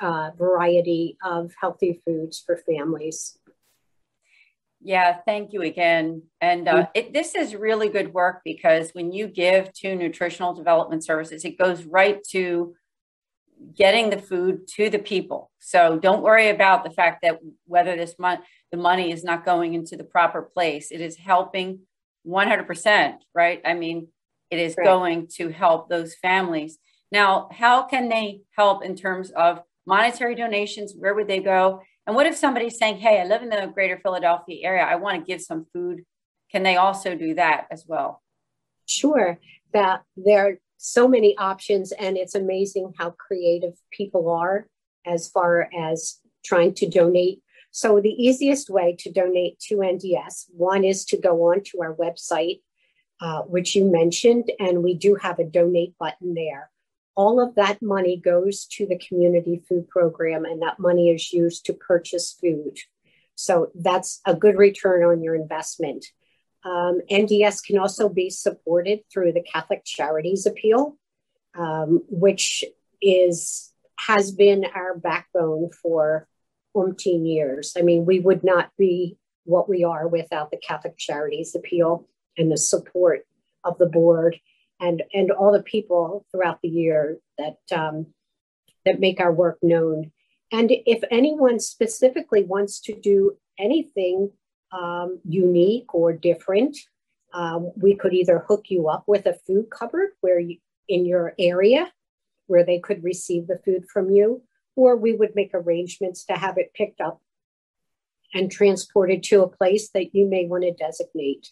uh, 0.00 0.30
variety 0.36 1.16
of 1.24 1.52
healthy 1.60 2.00
foods 2.04 2.42
for 2.44 2.56
families. 2.56 3.38
Yeah, 4.80 5.18
thank 5.26 5.52
you 5.52 5.62
again. 5.62 6.22
And 6.40 6.68
uh, 6.68 6.86
it, 6.94 7.12
this 7.12 7.34
is 7.34 7.54
really 7.54 7.88
good 7.88 8.14
work 8.14 8.42
because 8.44 8.90
when 8.92 9.12
you 9.12 9.26
give 9.26 9.72
to 9.74 9.96
nutritional 9.96 10.54
development 10.54 11.04
services, 11.04 11.44
it 11.44 11.58
goes 11.58 11.84
right 11.84 12.22
to 12.30 12.74
getting 13.76 14.10
the 14.10 14.18
food 14.18 14.68
to 14.76 14.88
the 14.88 15.00
people. 15.00 15.50
So 15.58 15.98
don't 15.98 16.22
worry 16.22 16.48
about 16.48 16.84
the 16.84 16.90
fact 16.90 17.22
that 17.22 17.40
whether 17.66 17.96
this 17.96 18.14
month 18.18 18.40
the 18.70 18.76
money 18.76 19.10
is 19.10 19.24
not 19.24 19.44
going 19.44 19.74
into 19.74 19.96
the 19.96 20.04
proper 20.04 20.42
place. 20.42 20.90
It 20.90 21.00
is 21.00 21.16
helping 21.16 21.80
100%, 22.26 23.14
right? 23.34 23.60
I 23.64 23.74
mean, 23.74 24.08
it 24.50 24.58
is 24.58 24.74
right. 24.76 24.84
going 24.84 25.28
to 25.36 25.48
help 25.48 25.88
those 25.88 26.14
families. 26.14 26.78
Now, 27.10 27.48
how 27.52 27.84
can 27.84 28.08
they 28.08 28.42
help 28.52 28.84
in 28.84 28.94
terms 28.94 29.30
of 29.30 29.62
monetary 29.86 30.34
donations? 30.34 30.94
Where 30.96 31.14
would 31.14 31.28
they 31.28 31.40
go? 31.40 31.82
And 32.08 32.16
what 32.16 32.26
if 32.26 32.36
somebody's 32.36 32.76
saying, 32.76 32.98
hey, 32.98 33.20
I 33.20 33.24
live 33.24 33.42
in 33.42 33.50
the 33.50 33.70
greater 33.72 34.00
Philadelphia 34.02 34.66
area, 34.66 34.82
I 34.82 34.96
want 34.96 35.16
to 35.18 35.24
give 35.24 35.40
some 35.40 35.66
food? 35.72 36.04
Can 36.50 36.64
they 36.64 36.76
also 36.76 37.14
do 37.14 37.34
that 37.34 37.68
as 37.70 37.84
well? 37.86 38.22
Sure. 38.86 39.38
That 39.72 40.02
there 40.16 40.48
are 40.48 40.54
so 40.78 41.06
many 41.06 41.36
options, 41.36 41.92
and 41.92 42.16
it's 42.16 42.34
amazing 42.34 42.94
how 42.98 43.10
creative 43.10 43.74
people 43.92 44.28
are 44.30 44.66
as 45.06 45.28
far 45.28 45.68
as 45.78 46.18
trying 46.44 46.74
to 46.74 46.88
donate 46.88 47.42
so 47.70 48.00
the 48.00 48.10
easiest 48.10 48.70
way 48.70 48.96
to 48.98 49.12
donate 49.12 49.58
to 49.68 49.76
NDS, 49.76 50.46
one 50.50 50.84
is 50.84 51.04
to 51.06 51.16
go 51.16 51.50
on 51.50 51.62
to 51.64 51.82
our 51.82 51.94
website, 51.94 52.60
uh, 53.20 53.42
which 53.42 53.76
you 53.76 53.84
mentioned, 53.84 54.50
and 54.58 54.82
we 54.82 54.94
do 54.94 55.14
have 55.16 55.38
a 55.38 55.44
donate 55.44 55.96
button 55.98 56.34
there. 56.34 56.70
All 57.18 57.40
of 57.40 57.56
that 57.56 57.82
money 57.82 58.16
goes 58.16 58.64
to 58.76 58.86
the 58.86 58.96
community 58.96 59.60
food 59.68 59.88
program, 59.88 60.44
and 60.44 60.62
that 60.62 60.78
money 60.78 61.10
is 61.10 61.32
used 61.32 61.66
to 61.66 61.72
purchase 61.72 62.38
food. 62.40 62.78
So 63.34 63.72
that's 63.74 64.20
a 64.24 64.36
good 64.36 64.56
return 64.56 65.02
on 65.02 65.20
your 65.20 65.34
investment. 65.34 66.06
Um, 66.64 67.00
NDS 67.10 67.64
can 67.64 67.76
also 67.76 68.08
be 68.08 68.30
supported 68.30 69.00
through 69.12 69.32
the 69.32 69.42
Catholic 69.42 69.84
Charities 69.84 70.46
Appeal, 70.46 70.96
um, 71.56 72.04
which 72.08 72.62
is 73.02 73.72
has 74.06 74.30
been 74.30 74.64
our 74.64 74.96
backbone 74.96 75.70
for 75.72 76.28
umpteen 76.76 77.26
years. 77.26 77.74
I 77.76 77.82
mean, 77.82 78.04
we 78.04 78.20
would 78.20 78.44
not 78.44 78.70
be 78.78 79.16
what 79.42 79.68
we 79.68 79.82
are 79.82 80.06
without 80.06 80.52
the 80.52 80.56
Catholic 80.56 80.96
Charities 80.96 81.56
Appeal 81.56 82.06
and 82.36 82.52
the 82.52 82.56
support 82.56 83.26
of 83.64 83.76
the 83.78 83.86
board 83.86 84.38
and 84.80 85.02
and 85.12 85.30
all 85.30 85.52
the 85.52 85.62
people 85.62 86.26
throughout 86.30 86.60
the 86.62 86.68
year 86.68 87.18
that 87.38 87.58
um, 87.72 88.06
that 88.84 89.00
make 89.00 89.20
our 89.20 89.32
work 89.32 89.58
known. 89.62 90.12
And 90.50 90.70
if 90.86 91.02
anyone 91.10 91.60
specifically 91.60 92.44
wants 92.44 92.80
to 92.80 92.98
do 92.98 93.36
anything 93.58 94.30
um, 94.72 95.20
unique 95.24 95.94
or 95.94 96.12
different, 96.12 96.76
um, 97.34 97.72
we 97.76 97.94
could 97.94 98.14
either 98.14 98.44
hook 98.48 98.66
you 98.68 98.88
up 98.88 99.04
with 99.06 99.26
a 99.26 99.38
food 99.46 99.70
cupboard 99.70 100.10
where 100.20 100.38
you 100.38 100.56
in 100.88 101.04
your 101.04 101.34
area 101.38 101.92
where 102.46 102.64
they 102.64 102.78
could 102.78 103.04
receive 103.04 103.46
the 103.46 103.60
food 103.64 103.84
from 103.92 104.10
you, 104.10 104.42
or 104.74 104.96
we 104.96 105.14
would 105.14 105.34
make 105.34 105.50
arrangements 105.54 106.24
to 106.24 106.32
have 106.32 106.58
it 106.58 106.72
picked 106.74 107.00
up 107.00 107.20
and 108.34 108.50
transported 108.50 109.22
to 109.22 109.42
a 109.42 109.48
place 109.48 109.90
that 109.90 110.14
you 110.14 110.26
may 110.26 110.46
want 110.46 110.64
to 110.64 110.72
designate. 110.72 111.50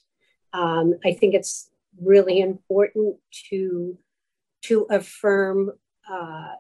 Um, 0.53 0.95
I 1.05 1.13
think 1.13 1.35
it's 1.35 1.71
really 2.01 2.41
important 2.41 3.17
to 3.51 3.99
to 4.63 4.87
affirm 4.91 5.71
uh, 6.11 6.55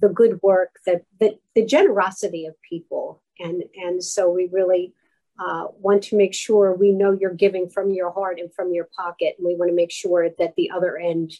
the 0.00 0.08
good 0.08 0.40
work 0.42 0.70
that, 0.86 1.02
that 1.20 1.34
the 1.54 1.64
generosity 1.64 2.46
of 2.46 2.54
people, 2.68 3.22
and 3.38 3.64
and 3.76 4.02
so 4.02 4.30
we 4.30 4.48
really 4.52 4.92
uh, 5.38 5.66
want 5.78 6.02
to 6.04 6.16
make 6.16 6.34
sure 6.34 6.74
we 6.74 6.92
know 6.92 7.16
you're 7.18 7.34
giving 7.34 7.68
from 7.68 7.92
your 7.92 8.12
heart 8.12 8.38
and 8.38 8.52
from 8.54 8.72
your 8.72 8.88
pocket, 8.96 9.34
and 9.38 9.46
we 9.46 9.54
want 9.54 9.70
to 9.70 9.76
make 9.76 9.92
sure 9.92 10.28
that 10.38 10.54
the 10.56 10.70
other 10.70 10.96
end 10.96 11.32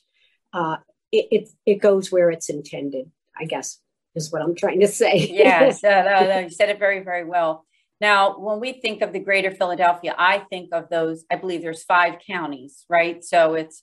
uh, 0.53 0.77
it, 1.13 1.29
it, 1.31 1.49
it 1.67 1.75
goes 1.77 2.11
where 2.11 2.31
it's 2.31 2.49
intended. 2.49 3.11
I 3.39 3.45
guess 3.45 3.81
is 4.15 4.33
what 4.33 4.43
I'm 4.43 4.55
trying 4.55 4.81
to 4.81 4.89
say. 4.89 5.29
yes, 5.33 5.83
uh, 5.85 6.03
no, 6.03 6.39
you 6.41 6.51
said 6.51 6.69
it 6.69 6.79
very, 6.79 7.03
very 7.03 7.25
well. 7.25 7.65
Now, 8.01 8.39
when 8.39 8.61
we 8.61 8.73
think 8.73 9.03
of 9.03 9.13
the 9.13 9.21
greater 9.21 9.51
Philadelphia, 9.51 10.15
I 10.19 10.39
think 10.39 10.71
of 10.73 10.89
those, 10.91 11.25
I 11.31 11.37
believe 11.37 11.63
there's 11.63 11.85
five 11.85 12.17
counties, 12.27 12.85
right? 12.89 13.25
So 13.25 13.55
it's 13.55 13.83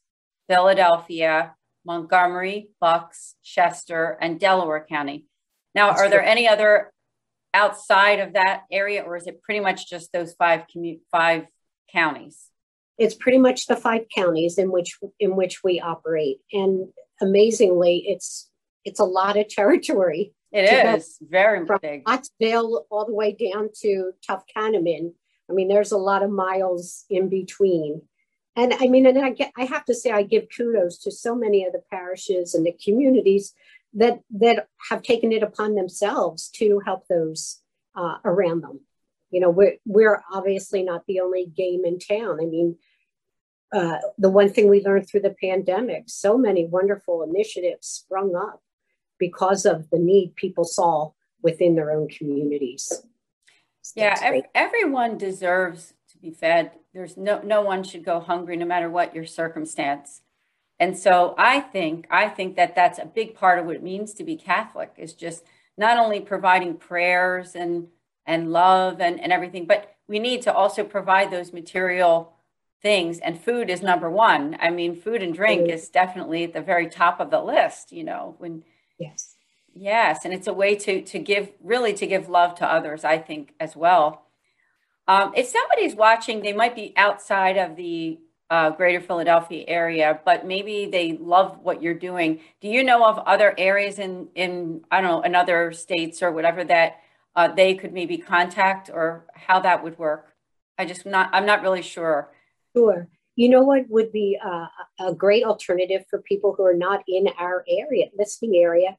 Philadelphia, 0.49 1.55
Montgomery, 1.85 2.69
Bucks, 2.79 3.35
Chester, 3.43 4.17
and 4.21 4.39
Delaware 4.39 4.85
County. 4.87 5.25
Now, 5.73 5.89
That's 5.89 6.01
are 6.01 6.09
there 6.09 6.23
any 6.23 6.47
other 6.47 6.91
outside 7.53 8.19
of 8.19 8.33
that 8.33 8.63
area, 8.71 9.03
or 9.03 9.15
is 9.15 9.27
it 9.27 9.41
pretty 9.41 9.59
much 9.59 9.89
just 9.89 10.11
those 10.11 10.33
five 10.33 10.65
commu- 10.73 10.99
five 11.11 11.45
counties? 11.91 12.47
It's 12.97 13.15
pretty 13.15 13.37
much 13.37 13.67
the 13.67 13.75
five 13.75 14.05
counties 14.13 14.57
in 14.57 14.71
which 14.71 14.97
in 15.19 15.35
which 15.35 15.63
we 15.63 15.79
operate, 15.79 16.37
and 16.51 16.89
amazingly, 17.21 18.03
it's 18.07 18.49
it's 18.83 18.99
a 18.99 19.05
lot 19.05 19.37
of 19.37 19.47
territory. 19.49 20.33
It 20.51 20.97
is 20.97 21.17
very 21.21 21.65
from 21.65 21.79
big. 21.81 22.03
Pottsville 22.03 22.85
all 22.89 23.05
the 23.05 23.13
way 23.13 23.31
down 23.31 23.69
to 23.81 24.11
Toughcanaman. 24.27 25.13
I 25.49 25.53
mean, 25.53 25.67
there's 25.67 25.91
a 25.91 25.97
lot 25.97 26.23
of 26.23 26.29
miles 26.29 27.05
in 27.09 27.29
between. 27.29 28.01
And 28.55 28.73
I 28.73 28.87
mean, 28.87 29.05
and 29.05 29.17
I 29.17 29.29
get, 29.29 29.51
I 29.57 29.63
have 29.63 29.85
to 29.85 29.95
say, 29.95 30.11
I 30.11 30.23
give 30.23 30.47
kudos 30.55 30.97
to 30.99 31.11
so 31.11 31.35
many 31.35 31.65
of 31.65 31.71
the 31.71 31.81
parishes 31.89 32.53
and 32.53 32.65
the 32.65 32.75
communities 32.83 33.53
that 33.93 34.19
that 34.31 34.67
have 34.89 35.03
taken 35.03 35.31
it 35.31 35.43
upon 35.43 35.75
themselves 35.75 36.49
to 36.55 36.81
help 36.85 37.07
those 37.07 37.59
uh, 37.95 38.17
around 38.25 38.61
them. 38.61 38.81
You 39.29 39.39
know, 39.39 39.49
we're 39.49 39.77
we're 39.85 40.21
obviously 40.31 40.83
not 40.83 41.05
the 41.07 41.21
only 41.21 41.45
game 41.45 41.85
in 41.85 41.97
town. 41.97 42.39
I 42.41 42.45
mean, 42.45 42.77
uh, 43.71 43.99
the 44.17 44.29
one 44.29 44.49
thing 44.49 44.69
we 44.69 44.83
learned 44.83 45.07
through 45.07 45.21
the 45.21 45.35
pandemic, 45.41 46.05
so 46.07 46.37
many 46.37 46.65
wonderful 46.65 47.23
initiatives 47.23 47.87
sprung 47.87 48.35
up 48.35 48.61
because 49.21 49.67
of 49.67 49.87
the 49.91 49.99
need 49.99 50.35
people 50.35 50.65
saw 50.65 51.11
within 51.43 51.75
their 51.75 51.91
own 51.91 52.09
communities. 52.09 53.03
yeah, 53.95 54.17
ev- 54.21 54.49
everyone 54.55 55.17
deserves 55.17 55.93
to 56.09 56.17
be 56.17 56.31
fed. 56.31 56.71
There's 56.93 57.15
no 57.15 57.39
no 57.41 57.61
one 57.61 57.83
should 57.83 58.03
go 58.03 58.19
hungry 58.19 58.57
no 58.57 58.65
matter 58.65 58.89
what 58.89 59.15
your 59.15 59.25
circumstance. 59.25 60.21
And 60.79 60.97
so 60.97 61.35
I 61.37 61.59
think 61.59 62.07
I 62.09 62.27
think 62.29 62.55
that 62.55 62.75
that's 62.75 62.97
a 62.99 63.05
big 63.05 63.35
part 63.35 63.59
of 63.59 63.65
what 63.67 63.75
it 63.75 63.83
means 63.83 64.13
to 64.15 64.23
be 64.23 64.35
Catholic 64.35 64.93
is 64.97 65.13
just 65.13 65.43
not 65.77 65.99
only 65.99 66.19
providing 66.19 66.75
prayers 66.75 67.55
and 67.55 67.87
and 68.25 68.51
love 68.51 69.01
and, 69.01 69.19
and 69.19 69.31
everything, 69.31 69.65
but 69.67 69.95
we 70.07 70.17
need 70.17 70.41
to 70.43 70.53
also 70.53 70.83
provide 70.83 71.29
those 71.29 71.53
material 71.53 72.33
things 72.81 73.19
and 73.19 73.39
food 73.39 73.69
is 73.69 73.83
number 73.83 74.09
one. 74.09 74.57
I 74.59 74.71
mean, 74.71 74.95
food 74.95 75.21
and 75.21 75.33
drink 75.35 75.61
mm-hmm. 75.61 75.73
is 75.77 75.89
definitely 75.89 76.43
at 76.45 76.53
the 76.53 76.61
very 76.61 76.89
top 76.89 77.19
of 77.19 77.29
the 77.29 77.41
list, 77.41 77.91
you 77.91 78.03
know, 78.03 78.35
when 78.39 78.63
yes. 79.01 79.35
Yes, 79.73 80.25
and 80.25 80.33
it's 80.33 80.47
a 80.47 80.53
way 80.53 80.75
to 80.75 81.01
to 81.01 81.19
give 81.19 81.49
really 81.61 81.93
to 81.93 82.05
give 82.05 82.27
love 82.27 82.55
to 82.55 82.65
others, 82.65 83.03
I 83.05 83.17
think 83.17 83.53
as 83.59 83.75
well. 83.75 84.25
Um, 85.07 85.33
if 85.35 85.47
somebody's 85.47 85.95
watching, 85.95 86.41
they 86.41 86.53
might 86.53 86.75
be 86.75 86.93
outside 86.95 87.57
of 87.57 87.75
the 87.75 88.19
uh, 88.49 88.69
greater 88.71 88.99
Philadelphia 88.99 89.63
area, 89.67 90.19
but 90.25 90.45
maybe 90.45 90.85
they 90.85 91.17
love 91.17 91.59
what 91.63 91.81
you're 91.81 91.93
doing. 91.93 92.41
Do 92.59 92.67
you 92.67 92.83
know 92.83 93.05
of 93.05 93.17
other 93.19 93.55
areas 93.57 93.97
in, 93.97 94.27
in 94.35 94.83
I 94.91 94.99
don't 94.99 95.09
know, 95.09 95.21
in 95.21 95.35
other 95.35 95.71
states 95.71 96.21
or 96.21 96.31
whatever 96.31 96.65
that 96.65 96.97
uh, 97.33 97.47
they 97.47 97.75
could 97.75 97.93
maybe 97.93 98.17
contact 98.17 98.89
or 98.89 99.25
how 99.33 99.61
that 99.61 99.83
would 99.83 99.97
work? 99.97 100.35
I 100.77 100.85
just 100.85 101.05
not, 101.05 101.29
I'm 101.31 101.45
not 101.45 101.61
really 101.61 101.81
sure. 101.81 102.29
Sure. 102.75 103.07
You 103.41 103.49
know 103.49 103.63
what 103.63 103.89
would 103.89 104.11
be 104.11 104.37
uh, 104.43 104.67
a 104.99 105.13
great 105.13 105.43
alternative 105.43 106.03
for 106.09 106.21
people 106.21 106.53
who 106.55 106.63
are 106.63 106.75
not 106.75 107.03
in 107.07 107.27
our 107.39 107.63
area, 107.67 108.05
listening 108.17 108.55
area, 108.55 108.97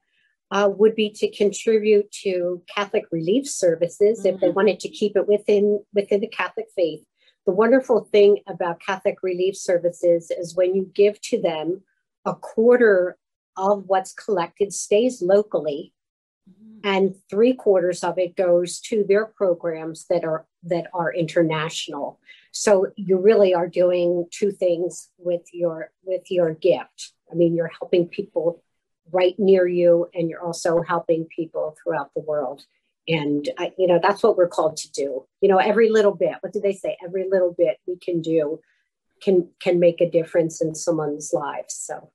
uh, 0.51 0.69
would 0.75 0.95
be 0.95 1.09
to 1.11 1.31
contribute 1.31 2.11
to 2.23 2.61
Catholic 2.75 3.05
Relief 3.11 3.47
Services 3.47 4.19
mm-hmm. 4.19 4.27
if 4.27 4.41
they 4.41 4.47
mm-hmm. 4.47 4.55
wanted 4.55 4.79
to 4.81 4.89
keep 4.89 5.15
it 5.15 5.27
within 5.27 5.83
within 5.93 6.19
the 6.19 6.27
Catholic 6.27 6.67
faith 6.75 7.03
the 7.45 7.51
wonderful 7.51 8.05
thing 8.05 8.39
about 8.47 8.79
Catholic 8.79 9.17
Relief 9.21 9.55
Services 9.57 10.31
is 10.31 10.55
when 10.55 10.75
you 10.75 10.89
give 10.93 11.19
to 11.21 11.41
them, 11.41 11.81
a 12.25 12.33
quarter 12.33 13.17
of 13.57 13.83
what's 13.87 14.13
collected 14.13 14.73
stays 14.73 15.21
locally 15.21 15.93
mm-hmm. 16.49 16.79
and 16.87 17.15
three 17.29 17.53
quarters 17.53 18.01
of 18.03 18.17
it 18.17 18.35
goes 18.37 18.79
to 18.79 19.03
their 19.03 19.25
programs 19.25 20.05
that 20.09 20.23
are 20.23 20.45
that 20.63 20.87
are 20.93 21.13
international 21.13 22.19
so 22.53 22.87
you 22.95 23.17
really 23.17 23.53
are 23.53 23.67
doing 23.67 24.27
two 24.31 24.51
things 24.51 25.09
with 25.17 25.41
your 25.51 25.91
with 26.03 26.29
your 26.29 26.53
gift. 26.53 27.13
I 27.31 27.35
mean 27.35 27.55
you're 27.55 27.71
helping 27.79 28.07
people 28.07 28.63
right 29.11 29.37
near 29.37 29.67
you 29.67 30.07
and 30.13 30.29
you're 30.29 30.41
also 30.41 30.81
helping 30.81 31.25
people 31.25 31.75
throughout 31.83 32.11
the 32.15 32.21
world. 32.21 32.63
And 33.07 33.49
I, 33.57 33.73
you 33.77 33.87
know 33.87 33.99
that's 34.01 34.23
what 34.23 34.37
we're 34.37 34.47
called 34.47 34.77
to 34.77 34.91
do. 34.91 35.25
You 35.41 35.49
know 35.49 35.57
every 35.57 35.89
little 35.89 36.13
bit 36.15 36.35
what 36.41 36.53
do 36.53 36.61
they 36.61 36.73
say? 36.73 36.95
Every 37.03 37.27
little 37.29 37.53
bit 37.57 37.79
we 37.87 37.97
can 37.97 38.21
do 38.21 38.61
can 39.19 39.49
can 39.59 39.79
make 39.79 39.99
a 39.99 40.09
difference 40.09 40.61
in 40.61 40.75
someone's 40.75 41.33
lives 41.33 41.75
so. 41.75 42.11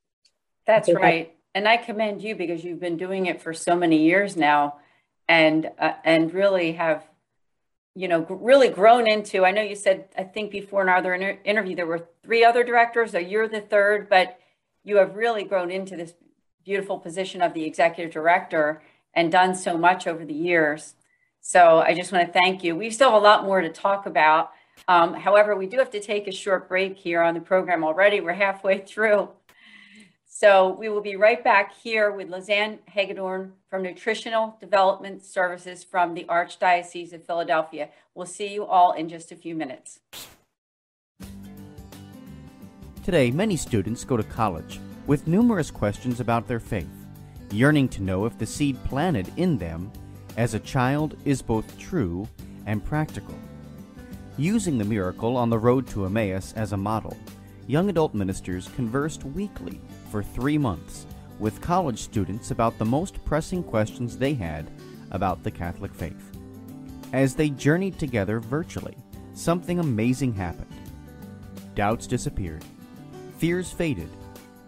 That's 0.67 0.93
right. 0.93 1.29
That, 1.29 1.35
and 1.55 1.67
i 1.67 1.79
commend 1.79 2.23
you 2.23 2.37
because 2.37 2.63
you've 2.63 2.79
been 2.79 2.99
doing 2.99 3.25
it 3.25 3.41
for 3.41 3.55
so 3.55 3.75
many 3.75 4.03
years 4.03 4.37
now 4.37 4.77
and 5.29 5.71
uh, 5.79 5.95
and 6.05 6.33
really 6.33 6.73
have 6.73 7.07
you 7.99 8.09
know 8.09 8.21
really 8.29 8.69
grown 8.69 9.05
into 9.11 9.45
i 9.45 9.51
know 9.51 9.63
you 9.63 9.75
said 9.75 10.09
i 10.17 10.23
think 10.23 10.51
before 10.51 10.83
in 10.83 10.89
our 10.89 10.97
other 10.97 11.15
inter- 11.15 11.39
interview 11.45 11.75
there 11.75 11.87
were 11.87 12.07
three 12.23 12.45
other 12.45 12.63
directors 12.63 13.15
or 13.15 13.21
you're 13.21 13.49
the 13.49 13.61
third 13.61 14.09
but 14.09 14.39
you 14.85 14.97
have 14.97 15.17
really 15.17 15.45
grown 15.45 15.71
into 15.71 15.97
this 15.97 16.15
beautiful 16.65 16.99
position 16.99 17.41
of 17.41 17.55
the 17.55 17.65
executive 17.65 18.13
director 18.13 18.83
and 19.15 19.33
done 19.33 19.55
so 19.55 19.77
much 19.77 20.07
over 20.07 20.25
the 20.25 20.35
years. 20.35 20.95
So 21.41 21.79
I 21.79 21.95
just 21.95 22.13
want 22.13 22.27
to 22.27 22.33
thank 22.33 22.63
you. 22.63 22.77
We 22.77 22.91
still 22.91 23.11
have 23.11 23.21
a 23.21 23.25
lot 23.25 23.45
more 23.45 23.61
to 23.61 23.71
talk 23.71 24.07
about. 24.07 24.51
Um, 24.87 25.15
however, 25.15 25.57
we 25.57 25.67
do 25.67 25.79
have 25.79 25.91
to 25.93 26.01
take 26.01 26.29
a 26.29 26.33
short 26.33 26.69
break 26.69 26.97
here 26.97 27.23
on 27.23 27.35
the 27.35 27.41
program 27.41 27.85
already. 27.85 28.21
We're 28.21 28.35
halfway 28.35 28.79
through. 28.79 29.31
So 30.41 30.77
we 30.79 30.89
will 30.89 31.01
be 31.01 31.17
right 31.17 31.43
back 31.43 31.75
here 31.75 32.13
with 32.13 32.31
Lizanne 32.31 32.79
Hagedorn 32.87 33.55
from 33.69 33.83
Nutritional 33.83 34.57
Development 34.61 35.21
Services 35.21 35.83
from 35.83 36.15
the 36.15 36.27
Archdiocese 36.29 37.13
of 37.13 37.27
Philadelphia. 37.27 37.89
We'll 38.15 38.27
see 38.27 38.47
you 38.47 38.65
all 38.65 38.93
in 38.93 39.09
just 39.09 39.33
a 39.33 39.35
few 39.35 39.57
minutes. 39.57 39.99
Today, 43.03 43.33
many 43.33 43.57
students 43.57 44.05
go 44.05 44.17
to 44.17 44.23
college 44.23 44.79
with 45.09 45.27
numerous 45.27 45.73
questions 45.73 46.21
about 46.21 46.47
their 46.47 46.61
faith 46.61 46.87
yearning 47.51 47.89
to 47.89 48.03
know 48.05 48.25
if 48.25 48.39
the 48.39 48.47
seed 48.47 48.77
planted 48.85 49.29
in 49.39 49.59
them 49.59 49.91
as 50.37 50.55
a 50.55 50.61
child 50.61 51.17
is 51.25 51.43
both 51.43 51.77
true 51.81 52.29
and 52.65 52.85
practical. 52.85 53.35
Using 54.37 54.79
the 54.79 54.85
miracle 54.85 55.37
on 55.37 55.51
the 55.51 55.59
road 55.59 55.89
to 55.89 56.05
Emmaus 56.05 56.53
as 56.53 56.73
a 56.73 56.77
model, 56.77 57.17
young 57.67 57.91
adult 57.91 58.15
ministers 58.15 58.69
conversed 58.77 59.25
weekly 59.25 59.81
for 60.11 60.23
three 60.23 60.59
months 60.59 61.07
with 61.39 61.61
college 61.61 61.99
students 61.99 62.51
about 62.51 62.77
the 62.79 62.85
most 62.85 63.25
pressing 63.25 63.63
questions 63.63 64.17
they 64.17 64.35
had 64.35 64.71
about 65.11 65.43
the 65.43 65.51
Catholic 65.51 65.95
faith. 65.95 66.37
As 67.13 67.35
they 67.35 67.51
journeyed 67.51 67.99
together 67.99 68.41
virtually, 68.41 68.97
something 69.35 69.79
amazing 69.79 70.35
happened. 70.35 70.67
Doubts 71.75 72.07
disappeared, 72.07 72.65
fears 73.39 73.71
faded, 73.71 74.09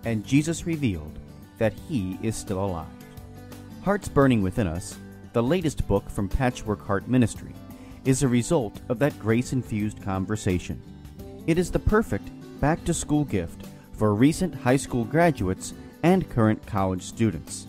and 0.04 0.24
Jesus 0.24 0.66
revealed 0.66 1.18
that 1.58 1.74
He 1.88 2.18
is 2.22 2.36
still 2.36 2.64
alive. 2.64 2.86
Hearts 3.82 4.08
Burning 4.08 4.42
Within 4.42 4.66
Us, 4.66 4.96
the 5.32 5.42
latest 5.42 5.86
book 5.86 6.08
from 6.08 6.28
Patchwork 6.28 6.86
Heart 6.86 7.08
Ministry, 7.08 7.52
is 8.04 8.22
a 8.22 8.28
result 8.28 8.80
of 8.88 8.98
that 8.98 9.18
grace 9.18 9.52
infused 9.52 10.02
conversation. 10.02 10.80
It 11.46 11.58
is 11.58 11.70
the 11.70 11.78
perfect 11.78 12.30
back 12.60 12.84
to 12.84 12.94
school 12.94 13.24
gift 13.24 13.59
for 14.00 14.14
recent 14.14 14.54
high 14.54 14.78
school 14.78 15.04
graduates 15.04 15.74
and 16.04 16.30
current 16.30 16.66
college 16.66 17.02
students. 17.02 17.66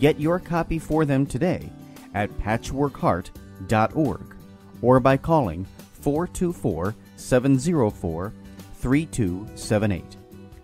Get 0.00 0.18
your 0.18 0.40
copy 0.40 0.80
for 0.80 1.04
them 1.04 1.24
today 1.24 1.70
at 2.12 2.28
patchworkheart.org 2.40 4.36
or 4.82 4.98
by 4.98 5.16
calling 5.16 5.64
424 5.92 6.96
704 7.14 8.32
3278. 8.74 10.16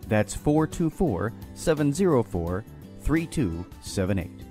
That's 0.08 0.34
424 0.34 1.32
704 1.54 2.64
3278. 3.02 4.45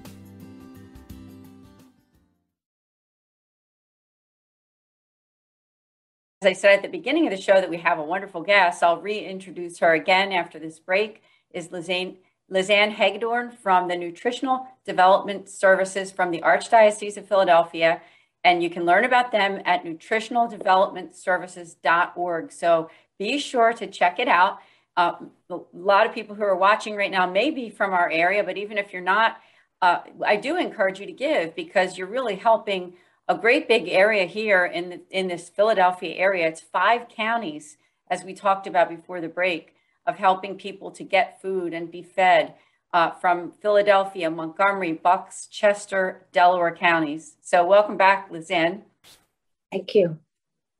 As 6.46 6.50
I 6.50 6.54
said 6.54 6.76
at 6.76 6.84
the 6.84 6.90
beginning 6.90 7.26
of 7.26 7.32
the 7.32 7.42
show, 7.42 7.60
that 7.60 7.72
we 7.72 7.78
have 7.78 7.98
a 7.98 8.04
wonderful 8.04 8.44
guest. 8.44 8.84
I'll 8.84 9.02
reintroduce 9.02 9.80
her 9.80 9.96
again 9.96 10.32
after 10.32 10.60
this 10.60 10.78
break. 10.78 11.24
Is 11.50 11.70
Lizanne, 11.70 12.18
Lizanne 12.52 12.92
Hagedorn 12.92 13.54
from 13.64 13.88
the 13.88 13.96
Nutritional 13.96 14.68
Development 14.86 15.50
Services 15.50 16.12
from 16.12 16.30
the 16.30 16.42
Archdiocese 16.42 17.18
of 17.18 17.28
Philadelphia. 17.28 18.00
And 18.44 18.62
you 18.62 18.70
can 18.70 18.86
learn 18.86 19.06
about 19.06 19.32
them 19.32 19.60
at 19.66 19.84
nutritionaldevelopmentservices.org. 19.86 22.52
So 22.52 22.92
be 23.18 23.40
sure 23.40 23.74
to 23.74 23.88
check 23.88 24.20
it 24.20 24.28
out. 24.28 24.60
Uh, 24.96 25.14
a 25.50 25.58
lot 25.74 26.06
of 26.06 26.14
people 26.14 26.36
who 26.36 26.44
are 26.44 26.56
watching 26.56 26.96
right 26.96 27.10
now 27.10 27.28
may 27.28 27.50
be 27.50 27.72
from 27.72 27.92
our 27.92 28.12
area, 28.12 28.44
but 28.44 28.56
even 28.56 28.78
if 28.78 28.94
you're 28.94 29.02
not, 29.02 29.42
uh, 29.82 30.02
I 30.24 30.36
do 30.36 30.58
encourage 30.58 31.00
you 31.00 31.08
to 31.08 31.12
give 31.12 31.56
because 31.56 31.98
you're 31.98 32.06
really 32.06 32.36
helping 32.36 32.94
a 33.28 33.38
great 33.38 33.68
big 33.68 33.88
area 33.90 34.26
here 34.26 34.66
in 34.66 34.90
the, 34.90 35.02
in 35.10 35.28
this 35.28 35.50
Philadelphia 35.50 36.16
area. 36.16 36.48
It's 36.48 36.62
five 36.62 37.10
counties, 37.10 37.78
as 38.10 38.24
we 38.24 38.34
talked 38.34 38.68
about 38.68 38.90
before 38.90 39.22
the 39.22 39.28
break, 39.28 39.76
of 40.06 40.18
helping 40.18 40.56
people 40.58 40.92
to 40.92 41.04
get 41.04 41.42
food 41.42 41.74
and 41.74 41.90
be 41.90 42.04
fed 42.04 42.54
uh, 42.94 43.12
from 43.12 43.52
Philadelphia, 43.52 44.30
Montgomery, 44.30 44.94
Bucks, 44.94 45.48
Chester, 45.48 46.26
Delaware 46.32 46.76
counties. 46.76 47.36
So 47.42 47.66
welcome 47.66 47.98
back, 47.98 48.32
Lizanne. 48.32 48.82
Thank 49.72 49.96
you. 49.96 50.20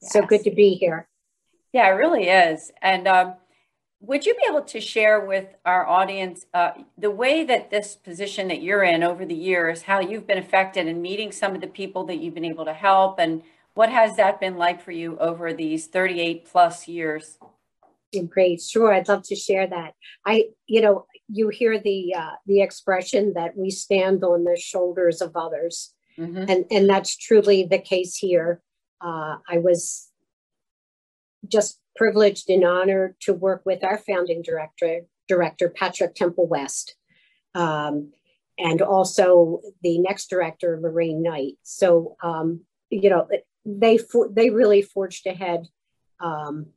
Yes. 0.02 0.14
So 0.14 0.22
good 0.22 0.44
to 0.44 0.52
be 0.52 0.76
here. 0.76 1.08
Yeah, 1.74 1.88
it 1.88 1.98
really 1.98 2.30
is. 2.30 2.72
And 2.82 3.08
um, 3.08 3.34
would 4.02 4.26
you 4.26 4.34
be 4.34 4.44
able 4.50 4.62
to 4.62 4.82
share 4.82 5.20
with 5.26 5.48
our 5.66 5.88
audience 5.88 6.46
uh, 6.54 6.72
the 6.98 7.12
way 7.12 7.44
that 7.44 7.72
this 7.72 7.96
position 7.96 8.48
that 8.50 8.62
you're 8.62 8.84
in 8.84 9.04
over 9.04 9.26
the 9.26 9.36
years, 9.36 9.84
how 9.84 10.00
you've 10.00 10.28
been 10.28 10.38
affected 10.38 10.88
in 10.88 11.02
meeting 11.02 11.32
some 11.32 11.56
of 11.56 11.62
the 11.62 11.68
people 11.68 12.06
that 12.06 12.18
you've 12.18 12.34
been 12.34 12.46
able 12.46 12.66
to 12.66 12.74
help, 12.74 13.20
and 13.20 13.42
what 13.74 13.90
has 13.90 14.16
that 14.16 14.40
been 14.40 14.58
like 14.58 14.82
for 14.82 14.92
you 14.92 15.18
over 15.20 15.54
these 15.54 15.88
38 15.88 16.46
plus 16.46 16.88
years? 16.88 17.38
Great, 18.30 18.62
sure. 18.62 18.94
I'd 18.94 19.10
love 19.10 19.24
to 19.24 19.36
share 19.36 19.68
that. 19.68 19.94
I, 20.26 20.46
you 20.68 20.82
know, 20.82 21.06
you 21.28 21.50
hear 21.50 21.80
the 21.80 22.16
uh, 22.16 22.36
the 22.46 22.62
expression 22.62 23.34
that 23.34 23.58
we 23.58 23.70
stand 23.70 24.24
on 24.24 24.46
the 24.46 24.58
shoulders 24.58 25.22
of 25.22 25.36
others, 25.36 25.94
mm-hmm. 26.18 26.46
and 26.50 26.66
and 26.72 26.90
that's 26.90 27.18
truly 27.18 27.66
the 27.66 27.80
case 27.80 28.16
here. 28.16 28.62
Uh, 29.02 29.38
I 29.50 29.58
was 29.58 30.10
just 31.48 31.80
privileged 31.96 32.50
and 32.50 32.64
honored 32.64 33.16
to 33.22 33.34
work 33.34 33.62
with 33.66 33.84
our 33.84 33.98
founding 33.98 34.42
director, 34.42 35.02
director 35.28 35.70
Patrick 35.70 36.16
Temple 36.16 36.48
West. 36.48 36.96
Um, 37.54 38.12
and 38.58 38.82
also 38.82 39.62
the 39.82 40.00
next 40.00 40.30
director, 40.30 40.80
Lorraine 40.82 41.22
Knight. 41.22 41.58
So, 41.64 42.16
um, 42.24 42.62
you 42.90 43.10
know, 43.10 43.28
they 43.66 43.98
for, 43.98 44.30
they 44.30 44.50
really 44.50 44.82
forged 44.82 45.28
ahead 45.28 45.68
um, 46.20 46.68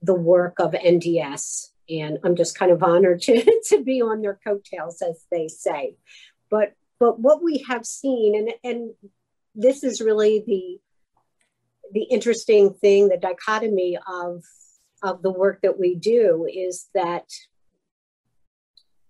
the 0.00 0.14
work 0.14 0.58
of 0.58 0.72
NDS, 0.72 1.68
and 1.88 2.18
I'm 2.24 2.36
just 2.36 2.58
kind 2.58 2.72
of 2.72 2.82
honored 2.82 3.20
to 3.22 3.44
to 3.68 3.84
be 3.84 4.00
on 4.00 4.22
their 4.22 4.38
coattails, 4.44 5.02
as 5.02 5.24
they 5.30 5.48
say. 5.48 5.96
But 6.50 6.72
but 6.98 7.18
what 7.18 7.42
we 7.42 7.64
have 7.68 7.84
seen, 7.84 8.36
and 8.36 8.52
and 8.64 8.90
this 9.54 9.84
is 9.84 10.00
really 10.00 10.42
the 10.46 10.80
the 11.92 12.02
interesting 12.04 12.74
thing, 12.74 13.08
the 13.08 13.18
dichotomy 13.18 13.98
of 14.06 14.44
of 15.02 15.20
the 15.22 15.32
work 15.32 15.60
that 15.62 15.78
we 15.78 15.96
do 15.96 16.46
is 16.52 16.88
that 16.94 17.26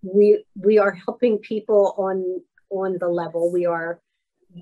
we 0.03 0.45
we 0.57 0.79
are 0.79 0.93
helping 0.93 1.39
people 1.39 1.95
on 1.97 2.43
on 2.71 2.99
the 2.99 3.09
level. 3.09 3.53
We 3.53 3.67
are 3.67 4.01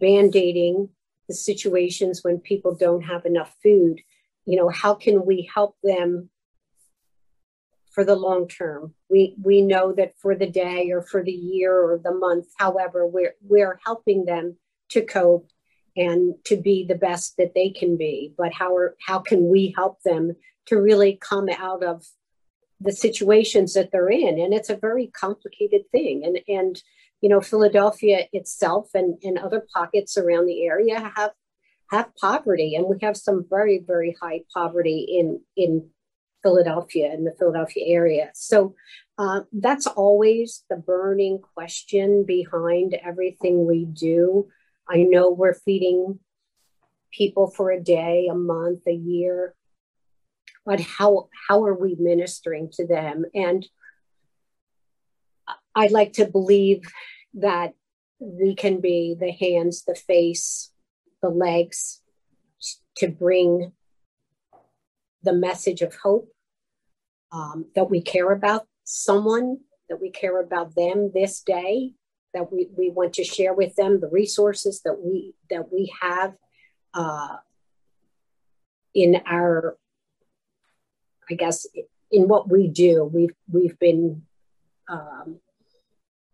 band-aiding 0.00 0.88
the 1.28 1.34
situations 1.34 2.20
when 2.22 2.38
people 2.38 2.74
don't 2.74 3.02
have 3.02 3.24
enough 3.24 3.54
food. 3.62 4.00
You 4.44 4.56
know 4.56 4.68
how 4.68 4.94
can 4.94 5.24
we 5.24 5.50
help 5.52 5.76
them 5.82 6.30
for 7.92 8.04
the 8.04 8.16
long 8.16 8.48
term? 8.48 8.94
We 9.08 9.36
we 9.42 9.62
know 9.62 9.92
that 9.92 10.14
for 10.18 10.34
the 10.34 10.50
day 10.50 10.90
or 10.90 11.02
for 11.02 11.22
the 11.22 11.32
year 11.32 11.74
or 11.74 11.98
the 11.98 12.14
month 12.14 12.48
however 12.58 13.06
we're 13.06 13.34
we're 13.42 13.78
helping 13.84 14.26
them 14.26 14.56
to 14.90 15.02
cope 15.02 15.48
and 15.96 16.34
to 16.44 16.56
be 16.56 16.84
the 16.86 16.94
best 16.94 17.36
that 17.36 17.54
they 17.54 17.70
can 17.70 17.96
be 17.96 18.32
but 18.36 18.52
how 18.52 18.74
are 18.74 18.96
how 19.06 19.18
can 19.18 19.48
we 19.48 19.72
help 19.76 20.00
them 20.02 20.34
to 20.66 20.80
really 20.80 21.18
come 21.20 21.48
out 21.58 21.82
of 21.82 22.04
the 22.80 22.92
situations 22.92 23.74
that 23.74 23.90
they're 23.92 24.08
in? 24.08 24.40
And 24.40 24.54
it's 24.54 24.70
a 24.70 24.76
very 24.76 25.08
complicated 25.08 25.82
thing. 25.92 26.24
And 26.24 26.40
and 26.48 26.82
you 27.20 27.28
know 27.28 27.40
philadelphia 27.40 28.26
itself 28.32 28.90
and, 28.94 29.18
and 29.22 29.38
other 29.38 29.66
pockets 29.74 30.16
around 30.16 30.46
the 30.46 30.64
area 30.64 31.12
have 31.16 31.32
have 31.90 32.14
poverty. 32.16 32.74
And 32.74 32.86
we 32.86 32.96
have 33.02 33.16
some 33.16 33.44
very 33.48 33.82
very 33.86 34.16
high 34.20 34.42
poverty 34.54 35.06
in 35.18 35.40
in 35.56 35.90
philadelphia 36.42 37.12
in 37.12 37.24
the 37.24 37.34
philadelphia 37.38 37.84
area. 37.86 38.30
So 38.34 38.74
uh, 39.18 39.40
that's 39.52 39.86
always 39.86 40.64
the 40.70 40.76
burning 40.76 41.40
question 41.54 42.24
behind 42.24 42.94
everything 42.94 43.66
we 43.66 43.84
do 43.84 44.48
i 44.90 44.98
know 44.98 45.30
we're 45.30 45.54
feeding 45.54 46.18
people 47.12 47.48
for 47.50 47.70
a 47.70 47.82
day 47.82 48.28
a 48.30 48.34
month 48.34 48.80
a 48.86 48.92
year 48.92 49.54
but 50.64 50.80
how 50.80 51.28
how 51.48 51.64
are 51.64 51.74
we 51.74 51.96
ministering 51.98 52.70
to 52.74 52.86
them? 52.86 53.24
And 53.34 53.66
I'd 55.74 55.90
like 55.90 56.12
to 56.14 56.26
believe 56.26 56.82
that 57.34 57.74
we 58.18 58.54
can 58.54 58.80
be 58.80 59.16
the 59.18 59.32
hands 59.32 59.84
the 59.84 59.94
face 59.94 60.70
the 61.22 61.28
legs 61.28 62.02
to 62.96 63.08
bring 63.08 63.72
the 65.22 65.32
message 65.32 65.82
of 65.82 65.94
hope 65.96 66.28
um, 67.32 67.66
that 67.74 67.90
we 67.90 68.00
care 68.00 68.30
about 68.30 68.66
someone 68.84 69.58
that 69.88 70.00
we 70.00 70.10
care 70.10 70.40
about 70.40 70.74
them 70.74 71.10
this 71.14 71.42
day 71.42 71.94
that 72.34 72.52
we, 72.52 72.68
we 72.76 72.90
want 72.90 73.14
to 73.14 73.24
share 73.24 73.54
with 73.54 73.74
them 73.76 74.00
the 74.00 74.08
resources 74.08 74.82
that 74.84 75.00
we 75.02 75.34
that 75.50 75.72
we 75.72 75.92
have 76.00 76.34
uh, 76.94 77.36
in 78.94 79.20
our 79.26 79.76
I 81.30 81.34
guess 81.34 81.66
in 82.10 82.28
what 82.28 82.48
we 82.48 82.68
do, 82.68 83.04
we've 83.04 83.34
we've 83.50 83.78
been 83.78 84.22
um, 84.88 85.38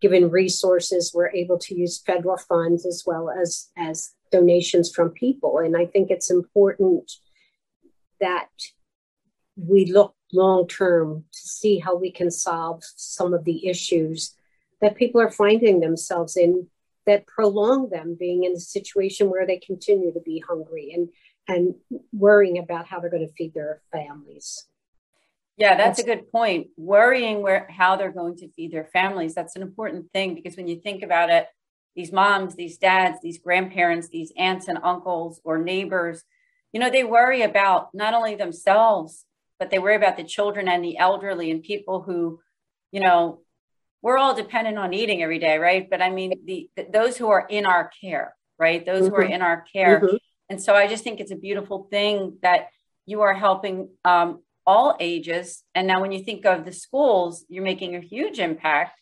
given 0.00 0.30
resources. 0.30 1.12
We're 1.14 1.30
able 1.30 1.58
to 1.58 1.74
use 1.74 2.00
federal 2.00 2.38
funds 2.38 2.86
as 2.86 3.04
well 3.06 3.30
as 3.30 3.68
as 3.76 4.14
donations 4.32 4.92
from 4.92 5.10
people, 5.10 5.58
and 5.58 5.76
I 5.76 5.86
think 5.86 6.10
it's 6.10 6.30
important 6.30 7.12
that 8.20 8.48
we 9.56 9.86
look 9.86 10.14
long 10.32 10.66
term 10.66 11.24
to 11.32 11.38
see 11.38 11.78
how 11.78 11.96
we 11.96 12.10
can 12.10 12.30
solve 12.30 12.82
some 12.82 13.34
of 13.34 13.44
the 13.44 13.68
issues 13.68 14.35
that 14.80 14.96
people 14.96 15.20
are 15.20 15.30
finding 15.30 15.80
themselves 15.80 16.36
in 16.36 16.68
that 17.06 17.26
prolong 17.26 17.88
them 17.88 18.16
being 18.18 18.44
in 18.44 18.52
a 18.52 18.60
situation 18.60 19.30
where 19.30 19.46
they 19.46 19.58
continue 19.58 20.12
to 20.12 20.20
be 20.20 20.42
hungry 20.46 20.92
and 20.92 21.08
and 21.48 21.74
worrying 22.12 22.58
about 22.58 22.86
how 22.86 22.98
they're 22.98 23.10
going 23.10 23.26
to 23.26 23.32
feed 23.34 23.54
their 23.54 23.80
families. 23.92 24.66
Yeah, 25.56 25.76
that's 25.76 26.00
a 26.00 26.04
good 26.04 26.30
point. 26.30 26.68
Worrying 26.76 27.40
where 27.40 27.68
how 27.70 27.96
they're 27.96 28.10
going 28.10 28.36
to 28.38 28.50
feed 28.50 28.72
their 28.72 28.84
families, 28.92 29.34
that's 29.34 29.56
an 29.56 29.62
important 29.62 30.12
thing 30.12 30.34
because 30.34 30.56
when 30.56 30.66
you 30.66 30.80
think 30.80 31.02
about 31.02 31.30
it, 31.30 31.46
these 31.94 32.12
moms, 32.12 32.56
these 32.56 32.76
dads, 32.76 33.18
these 33.22 33.38
grandparents, 33.38 34.08
these 34.08 34.32
aunts 34.36 34.68
and 34.68 34.78
uncles 34.82 35.40
or 35.44 35.56
neighbors, 35.56 36.24
you 36.72 36.80
know, 36.80 36.90
they 36.90 37.04
worry 37.04 37.40
about 37.40 37.94
not 37.94 38.12
only 38.12 38.34
themselves, 38.34 39.24
but 39.58 39.70
they 39.70 39.78
worry 39.78 39.96
about 39.96 40.18
the 40.18 40.24
children 40.24 40.68
and 40.68 40.84
the 40.84 40.98
elderly 40.98 41.50
and 41.50 41.62
people 41.62 42.02
who, 42.02 42.40
you 42.92 43.00
know, 43.00 43.40
we're 44.06 44.18
all 44.18 44.36
dependent 44.36 44.78
on 44.78 44.94
eating 44.94 45.20
every 45.24 45.40
day, 45.40 45.58
right? 45.58 45.90
But 45.90 46.00
I 46.00 46.10
mean, 46.10 46.32
the, 46.44 46.70
the 46.76 46.86
those 46.92 47.16
who 47.16 47.28
are 47.28 47.44
in 47.44 47.66
our 47.66 47.90
care, 48.00 48.36
right? 48.56 48.86
Those 48.86 49.00
mm-hmm. 49.00 49.08
who 49.08 49.16
are 49.16 49.24
mm-hmm. 49.24 49.32
in 49.32 49.42
our 49.42 49.64
care. 49.72 50.00
Mm-hmm. 50.00 50.16
And 50.48 50.62
so 50.62 50.76
I 50.76 50.86
just 50.86 51.02
think 51.02 51.18
it's 51.18 51.32
a 51.32 51.36
beautiful 51.36 51.88
thing 51.90 52.38
that 52.40 52.68
you 53.04 53.22
are 53.22 53.34
helping 53.34 53.88
um, 54.04 54.44
all 54.64 54.96
ages. 55.00 55.64
And 55.74 55.88
now, 55.88 56.00
when 56.00 56.12
you 56.12 56.22
think 56.22 56.46
of 56.46 56.64
the 56.64 56.72
schools, 56.72 57.44
you're 57.48 57.64
making 57.64 57.96
a 57.96 58.00
huge 58.00 58.38
impact. 58.38 59.00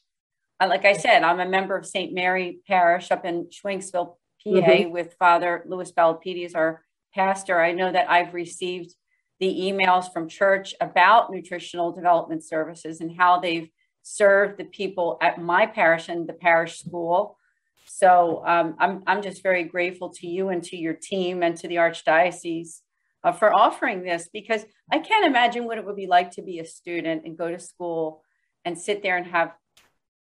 Uh, 0.58 0.68
like 0.68 0.86
I 0.86 0.94
said, 0.94 1.22
I'm 1.22 1.38
a 1.38 1.46
member 1.46 1.76
of 1.76 1.84
St. 1.84 2.14
Mary 2.14 2.60
Parish 2.66 3.10
up 3.10 3.26
in 3.26 3.48
Schwenksville, 3.50 4.16
PA, 4.42 4.50
mm-hmm. 4.50 4.90
with 4.90 5.16
Father 5.18 5.64
Louis 5.68 5.92
Balapides, 5.92 6.56
our 6.56 6.82
pastor. 7.14 7.60
I 7.60 7.72
know 7.72 7.92
that 7.92 8.10
I've 8.10 8.32
received 8.32 8.94
the 9.38 9.54
emails 9.54 10.10
from 10.10 10.30
church 10.30 10.74
about 10.80 11.30
nutritional 11.30 11.92
development 11.92 12.42
services 12.42 13.02
and 13.02 13.14
how 13.14 13.38
they've 13.38 13.68
served 14.04 14.58
the 14.58 14.64
people 14.64 15.18
at 15.20 15.40
my 15.40 15.66
parish 15.66 16.08
and 16.08 16.28
the 16.28 16.34
parish 16.34 16.78
school. 16.78 17.38
So 17.86 18.44
um, 18.46 18.76
I'm, 18.78 19.02
I'm 19.06 19.22
just 19.22 19.42
very 19.42 19.64
grateful 19.64 20.10
to 20.10 20.26
you 20.26 20.50
and 20.50 20.62
to 20.64 20.76
your 20.76 20.92
team 20.92 21.42
and 21.42 21.56
to 21.56 21.66
the 21.66 21.76
Archdiocese 21.76 22.80
uh, 23.24 23.32
for 23.32 23.52
offering 23.52 24.04
this 24.04 24.28
because 24.32 24.64
I 24.92 24.98
can't 24.98 25.26
imagine 25.26 25.64
what 25.64 25.78
it 25.78 25.86
would 25.86 25.96
be 25.96 26.06
like 26.06 26.32
to 26.32 26.42
be 26.42 26.58
a 26.58 26.66
student 26.66 27.24
and 27.24 27.36
go 27.36 27.50
to 27.50 27.58
school 27.58 28.22
and 28.64 28.78
sit 28.78 29.02
there 29.02 29.16
and 29.16 29.26
have 29.26 29.52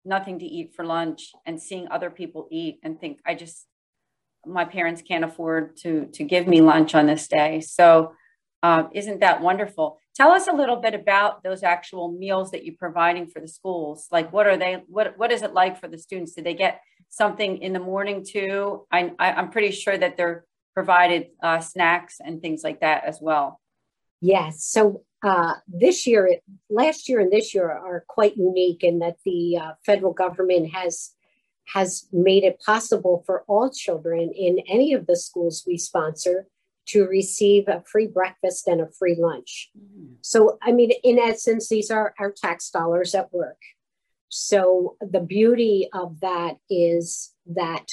nothing 0.05 0.39
to 0.39 0.45
eat 0.45 0.73
for 0.75 0.85
lunch 0.85 1.31
and 1.45 1.61
seeing 1.61 1.87
other 1.89 2.09
people 2.09 2.47
eat 2.51 2.79
and 2.83 2.99
think 2.99 3.19
I 3.25 3.35
just 3.35 3.65
my 4.45 4.65
parents 4.65 5.03
can't 5.03 5.23
afford 5.23 5.77
to 5.77 6.07
to 6.13 6.23
give 6.23 6.47
me 6.47 6.61
lunch 6.61 6.95
on 6.95 7.07
this 7.07 7.27
day. 7.27 7.61
So 7.61 8.13
uh, 8.63 8.83
isn't 8.93 9.21
that 9.21 9.41
wonderful? 9.41 9.99
Tell 10.15 10.31
us 10.31 10.47
a 10.47 10.53
little 10.53 10.75
bit 10.75 10.93
about 10.93 11.43
those 11.43 11.63
actual 11.63 12.11
meals 12.11 12.51
that 12.51 12.65
you're 12.65 12.75
providing 12.77 13.27
for 13.27 13.39
the 13.39 13.47
schools. 13.47 14.07
Like, 14.11 14.33
what 14.33 14.45
are 14.45 14.57
they? 14.57 14.83
What 14.87 15.17
What 15.17 15.31
is 15.31 15.41
it 15.41 15.53
like 15.53 15.79
for 15.79 15.87
the 15.87 15.97
students? 15.97 16.33
Do 16.33 16.41
they 16.41 16.53
get 16.53 16.81
something 17.09 17.61
in 17.61 17.73
the 17.73 17.79
morning 17.79 18.25
too? 18.25 18.85
I, 18.91 19.13
I 19.19 19.31
I'm 19.33 19.51
pretty 19.51 19.71
sure 19.71 19.97
that 19.97 20.17
they're 20.17 20.45
provided 20.73 21.27
uh, 21.41 21.59
snacks 21.59 22.17
and 22.23 22.41
things 22.41 22.63
like 22.63 22.81
that 22.81 23.05
as 23.05 23.19
well. 23.21 23.61
Yes. 24.21 24.63
So 24.63 25.03
uh, 25.23 25.55
this 25.67 26.05
year, 26.07 26.37
last 26.69 27.07
year 27.07 27.19
and 27.19 27.31
this 27.31 27.53
year 27.53 27.69
are 27.69 28.03
quite 28.07 28.37
unique 28.37 28.83
in 28.83 28.99
that 28.99 29.17
the 29.25 29.57
uh, 29.57 29.71
federal 29.85 30.13
government 30.13 30.73
has 30.73 31.11
has 31.73 32.07
made 32.11 32.43
it 32.43 32.59
possible 32.65 33.23
for 33.25 33.43
all 33.47 33.69
children 33.69 34.31
in 34.35 34.59
any 34.67 34.93
of 34.93 35.07
the 35.07 35.15
schools 35.15 35.63
we 35.65 35.77
sponsor 35.77 36.47
to 36.91 37.07
receive 37.07 37.67
a 37.67 37.83
free 37.85 38.07
breakfast 38.07 38.67
and 38.67 38.81
a 38.81 38.87
free 38.87 39.15
lunch. 39.19 39.69
Mm-hmm. 39.77 40.13
So, 40.21 40.57
I 40.61 40.71
mean, 40.71 40.91
in 41.03 41.19
essence, 41.19 41.69
these 41.69 41.91
are 41.91 42.13
our 42.19 42.31
tax 42.31 42.69
dollars 42.69 43.15
at 43.15 43.33
work. 43.33 43.61
So, 44.29 44.97
the 45.01 45.19
beauty 45.19 45.89
of 45.93 46.19
that 46.21 46.57
is 46.69 47.33
that 47.47 47.85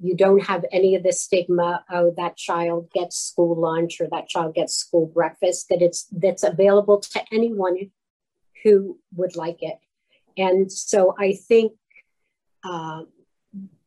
you 0.00 0.16
don't 0.16 0.44
have 0.44 0.64
any 0.72 0.96
of 0.96 1.02
the 1.02 1.12
stigma 1.12 1.84
oh 1.90 2.12
that 2.16 2.36
child 2.36 2.90
gets 2.92 3.16
school 3.16 3.58
lunch 3.58 4.00
or 4.00 4.08
that 4.10 4.28
child 4.28 4.54
gets 4.54 4.74
school 4.74 5.06
breakfast 5.06 5.66
that 5.70 5.80
it's 5.80 6.06
that's 6.10 6.42
available 6.42 6.98
to 6.98 7.22
anyone 7.32 7.90
who 8.64 8.98
would 9.14 9.36
like 9.36 9.62
it 9.62 9.78
and 10.36 10.70
so 10.70 11.14
i 11.18 11.32
think 11.32 11.72
uh, 12.64 13.02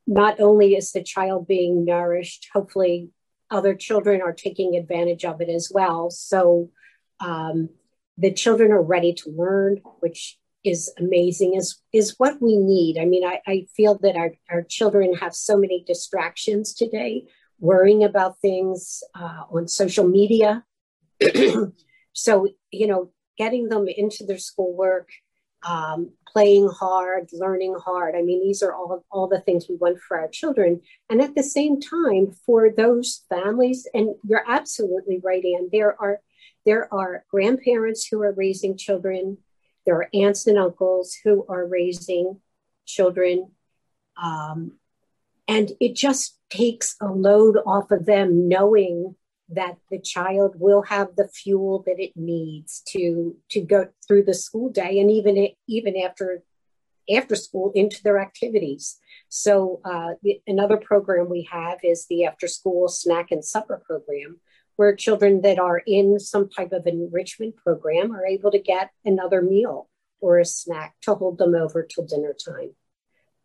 not 0.06 0.40
only 0.40 0.76
is 0.76 0.92
the 0.94 1.04
child 1.04 1.46
being 1.46 1.84
nourished 1.84 2.48
hopefully 2.54 3.10
other 3.50 3.76
children 3.76 4.22
are 4.22 4.34
taking 4.34 4.76
advantage 4.76 5.26
of 5.26 5.42
it 5.42 5.50
as 5.50 5.72
well. 5.74 6.10
So 6.10 6.70
um, 7.20 7.70
the 8.18 8.32
children 8.32 8.72
are 8.72 8.82
ready 8.82 9.14
to 9.14 9.30
learn 9.30 9.82
which 10.00 10.38
is 10.64 10.92
amazing 10.98 11.56
is 11.56 11.80
is 11.94 12.16
what 12.18 12.42
we 12.42 12.58
need. 12.58 12.98
I 13.00 13.06
mean 13.06 13.24
i, 13.24 13.40
I 13.48 13.68
feel 13.76 13.98
that 14.00 14.16
our, 14.16 14.32
our 14.50 14.64
children 14.64 15.16
have 15.16 15.36
so 15.36 15.58
many 15.58 15.84
distractions 15.88 16.74
today 16.74 17.24
worrying 17.60 18.04
about 18.04 18.40
things 18.40 19.04
uh, 19.16 19.44
on 19.52 19.68
social 19.68 20.08
media. 20.08 20.64
So 22.14 22.48
you 22.72 22.88
know 22.88 23.12
getting 23.38 23.70
them 23.70 23.88
into 23.88 24.26
their 24.26 24.40
schoolwork 24.40 25.10
um, 25.64 26.12
playing 26.28 26.70
hard, 26.70 27.30
learning 27.34 27.76
hard. 27.84 28.16
I 28.16 28.22
mean, 28.22 28.42
these 28.42 28.62
are 28.62 28.74
all, 28.74 29.04
all 29.12 29.28
the 29.28 29.42
things 29.42 29.68
we 29.68 29.76
want 29.76 30.00
for 30.00 30.20
our 30.20 30.28
children. 30.28 30.82
And 31.10 31.22
at 31.22 31.36
the 31.36 31.44
same 31.44 31.82
time, 31.82 32.32
for 32.46 32.70
those 32.70 33.26
families, 33.30 33.88
and 33.94 34.16
you're 34.24 34.44
absolutely 34.48 35.20
right, 35.24 35.44
Anne, 35.44 35.70
there 35.72 36.00
are 36.00 36.20
there 36.66 36.94
are 36.94 37.24
grandparents 37.32 38.06
who 38.06 38.22
are 38.22 38.34
raising 38.34 38.76
children, 38.78 39.38
there 39.86 39.96
are 39.96 40.10
aunts 40.14 40.48
and 40.48 40.58
uncles 40.58 41.16
who 41.24 41.46
are 41.48 41.66
raising 41.66 42.42
children. 42.86 43.52
Um, 44.22 44.74
and 45.48 45.72
it 45.80 45.96
just 45.96 46.38
takes 46.50 46.98
a 47.02 47.08
load 47.08 47.58
off 47.66 47.92
of 47.92 48.06
them 48.06 48.50
knowing 48.50 49.16
that 49.50 49.78
the 49.90 50.00
child 50.00 50.56
will 50.58 50.82
have 50.84 51.16
the 51.16 51.28
fuel 51.28 51.84
that 51.86 52.00
it 52.00 52.12
needs 52.16 52.82
to 52.88 53.36
to 53.50 53.62
go 53.62 53.88
through 54.06 54.24
the 54.24 54.34
school 54.34 54.70
day 54.70 55.00
and 55.00 55.10
even 55.10 55.50
even 55.68 55.98
after 55.98 56.44
after 57.10 57.36
school 57.36 57.72
into 57.74 58.04
their 58.04 58.20
activities. 58.20 59.00
So 59.30 59.80
uh, 59.86 60.16
the, 60.24 60.42
another 60.46 60.78
program 60.78 61.30
we 61.30 61.48
have 61.50 61.80
is 61.84 62.06
the 62.08 62.26
after 62.26 62.48
school 62.48 62.90
snack 62.90 63.32
and 63.32 63.44
supper 63.44 63.82
program 63.86 64.42
where 64.76 64.96
children 64.96 65.42
that 65.42 65.58
are 65.58 65.82
in 65.88 66.20
some 66.20 66.50
type 66.50 66.72
of 66.72 66.86
enrichment 66.86 67.56
program 67.58 68.14
are 68.14 68.26
able 68.26 68.52
to 68.52 68.60
get 68.60 68.92
another 69.06 69.42
meal 69.42 69.90
or 70.20 70.40
a 70.40 70.46
snack 70.46 70.96
to 71.02 71.16
hold 71.16 71.38
them 71.38 71.56
over 71.56 71.84
till 71.84 72.06
dinner 72.06 72.34
time. 72.34 72.72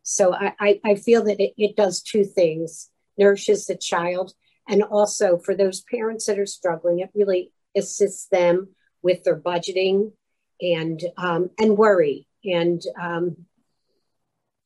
So 0.03 0.35
i, 0.35 0.55
I, 0.59 0.81
I 0.85 0.95
feel 0.97 1.25
that 1.25 1.41
it, 1.41 1.55
it 1.57 1.77
does 1.77 2.03
two 2.03 2.25
things 2.25 2.91
nourishes 3.19 3.67
the 3.67 3.77
child 3.77 4.33
and 4.69 4.83
also 4.83 5.39
for 5.39 5.55
those 5.55 5.83
parents 5.83 6.27
that 6.27 6.39
are 6.39 6.47
struggling, 6.47 7.01
it 7.01 7.11
really 7.15 7.53
assists 7.77 8.29
them 8.29 8.69
with 9.03 9.25
their 9.25 9.39
budgeting 9.39 10.13
and 10.61 11.03
um, 11.17 11.51
and 11.59 11.77
worry. 11.77 12.29
And 12.45 12.83
um, 13.01 13.37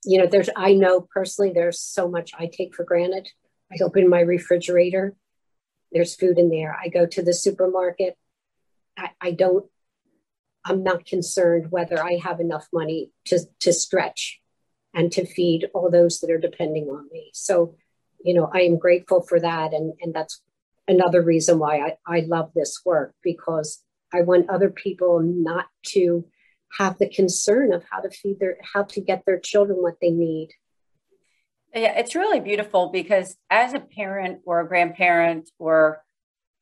you 0.05 0.19
know, 0.19 0.27
there's 0.27 0.51
I 0.55 0.75
know 0.75 1.01
personally 1.01 1.53
there's 1.55 1.81
so 1.81 2.09
much 2.09 2.33
I 2.39 2.51
take 2.53 2.75
for 2.75 2.85
granted. 2.85 3.29
I 3.73 3.83
open 3.83 4.09
my 4.09 4.21
refrigerator, 4.21 5.17
there's 5.93 6.15
food 6.15 6.39
in 6.39 6.51
there. 6.51 6.77
I 6.81 6.89
go 6.89 7.07
to 7.07 7.23
the 7.23 7.35
supermarket. 7.35 8.17
I, 8.97 9.11
I 9.21 9.31
don't 9.33 9.67
I'm 10.67 10.83
not 10.83 11.07
concerned 11.07 11.71
whether 11.71 12.03
I 12.03 12.19
have 12.23 12.41
enough 12.41 12.67
money 12.73 13.13
to, 13.27 13.39
to 13.61 13.73
stretch 13.73 14.41
and 14.93 15.13
to 15.13 15.25
feed 15.25 15.69
all 15.73 15.91
those 15.91 16.19
that 16.21 16.31
are 16.31 16.39
depending 16.39 16.89
on 16.89 17.09
me. 17.13 17.31
So 17.33 17.77
you 18.25 18.35
know, 18.35 18.51
I 18.53 18.61
am 18.61 18.79
grateful 18.79 19.23
for 19.23 19.41
that. 19.41 19.73
And, 19.73 19.95
and 20.01 20.15
that's 20.15 20.41
another 20.89 21.23
reason 21.23 21.59
why 21.59 21.79
I, 22.07 22.19
I 22.19 22.21
love 22.21 22.51
this 22.55 22.81
work 22.85 23.15
because 23.23 23.83
I 24.15 24.23
want 24.23 24.51
other 24.51 24.71
people 24.71 25.21
not 25.21 25.67
to 25.89 26.27
have 26.79 26.99
the 26.99 27.09
concern 27.09 27.73
of 27.73 27.85
how 27.91 28.01
to 28.01 28.11
feed 28.11 28.39
their, 28.41 28.59
how 28.63 28.85
to 28.85 29.01
get 29.01 29.25
their 29.25 29.39
children 29.39 29.83
what 29.83 29.97
they 30.01 30.11
need. 30.11 30.51
Yeah, 31.75 31.99
it's 31.99 32.15
really 32.15 32.41
beautiful 32.41 32.91
because 32.91 33.37
as 33.51 33.75
a 33.75 33.81
parent 33.81 34.41
or 34.45 34.61
a 34.61 34.69
grandparent 34.69 35.51
or 35.59 36.03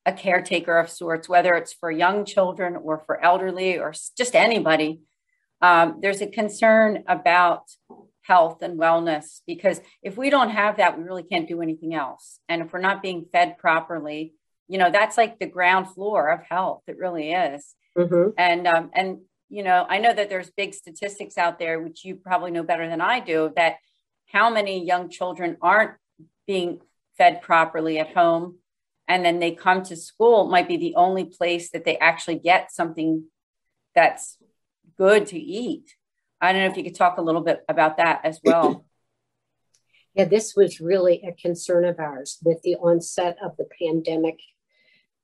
a 0.06 0.12
caretaker 0.12 0.76
of 0.78 0.90
sorts, 0.90 1.28
whether 1.28 1.54
it's 1.54 1.72
for 1.72 1.90
young 1.90 2.24
children 2.24 2.76
or 2.76 3.02
for 3.06 3.22
elderly 3.22 3.78
or 3.78 3.94
just 4.16 4.34
anybody, 4.34 5.00
um, 5.60 5.98
there's 6.02 6.20
a 6.20 6.26
concern 6.26 7.04
about 7.06 7.62
health 8.24 8.62
and 8.62 8.78
wellness 8.78 9.40
because 9.46 9.80
if 10.02 10.16
we 10.16 10.30
don't 10.30 10.50
have 10.50 10.78
that 10.78 10.98
we 10.98 11.04
really 11.04 11.22
can't 11.22 11.48
do 11.48 11.62
anything 11.62 11.94
else. 11.94 12.40
And 12.48 12.62
if 12.62 12.72
we're 12.72 12.80
not 12.80 13.02
being 13.02 13.26
fed 13.32 13.58
properly 13.58 14.34
you 14.66 14.78
know 14.78 14.90
that's 14.90 15.16
like 15.16 15.38
the 15.38 15.46
ground 15.46 15.88
floor 15.90 16.30
of 16.30 16.40
health. 16.42 16.82
It 16.86 16.98
really 16.98 17.32
is. 17.32 17.74
Mm-hmm. 17.96 18.30
and 18.36 18.66
um, 18.66 18.90
and 18.92 19.18
you 19.48 19.62
know 19.62 19.86
i 19.88 19.98
know 19.98 20.12
that 20.12 20.28
there's 20.28 20.50
big 20.50 20.74
statistics 20.74 21.38
out 21.38 21.60
there 21.60 21.80
which 21.80 22.04
you 22.04 22.16
probably 22.16 22.50
know 22.50 22.64
better 22.64 22.88
than 22.88 23.00
i 23.00 23.20
do 23.20 23.52
that 23.54 23.76
how 24.32 24.50
many 24.50 24.84
young 24.84 25.08
children 25.08 25.56
aren't 25.62 25.92
being 26.44 26.80
fed 27.16 27.40
properly 27.40 28.00
at 28.00 28.14
home 28.14 28.58
and 29.06 29.24
then 29.24 29.38
they 29.38 29.52
come 29.52 29.84
to 29.84 29.94
school 29.94 30.48
might 30.48 30.66
be 30.66 30.76
the 30.76 30.96
only 30.96 31.24
place 31.24 31.70
that 31.70 31.84
they 31.84 31.96
actually 31.98 32.38
get 32.38 32.72
something 32.72 33.24
that's 33.94 34.38
good 34.98 35.26
to 35.28 35.38
eat 35.38 35.94
I 36.44 36.52
don't 36.52 36.62
know 36.62 36.68
if 36.68 36.76
you 36.76 36.84
could 36.84 36.94
talk 36.94 37.18
a 37.18 37.22
little 37.22 37.40
bit 37.40 37.64
about 37.68 37.96
that 37.96 38.20
as 38.24 38.40
well. 38.44 38.84
Yeah, 40.16 40.26
this 40.26 40.54
was 40.54 40.80
really 40.80 41.24
a 41.26 41.32
concern 41.32 41.84
of 41.84 41.98
ours 41.98 42.38
with 42.44 42.62
the 42.62 42.76
onset 42.76 43.36
of 43.44 43.56
the 43.56 43.66
pandemic. 43.82 44.38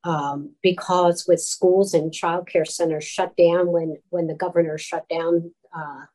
Um, 0.03 0.57
because 0.65 1.27
with 1.29 1.41
schools 1.41 1.95
and 1.95 2.11
childcare 2.11 2.67
centers 2.67 3.05
shut 3.05 3.37
down 3.37 3.71
when 3.71 3.99
when 4.09 4.27
the 4.27 4.35
governor 4.35 4.79
shut 4.79 5.09
down 5.09 5.53
uh, 5.73 6.07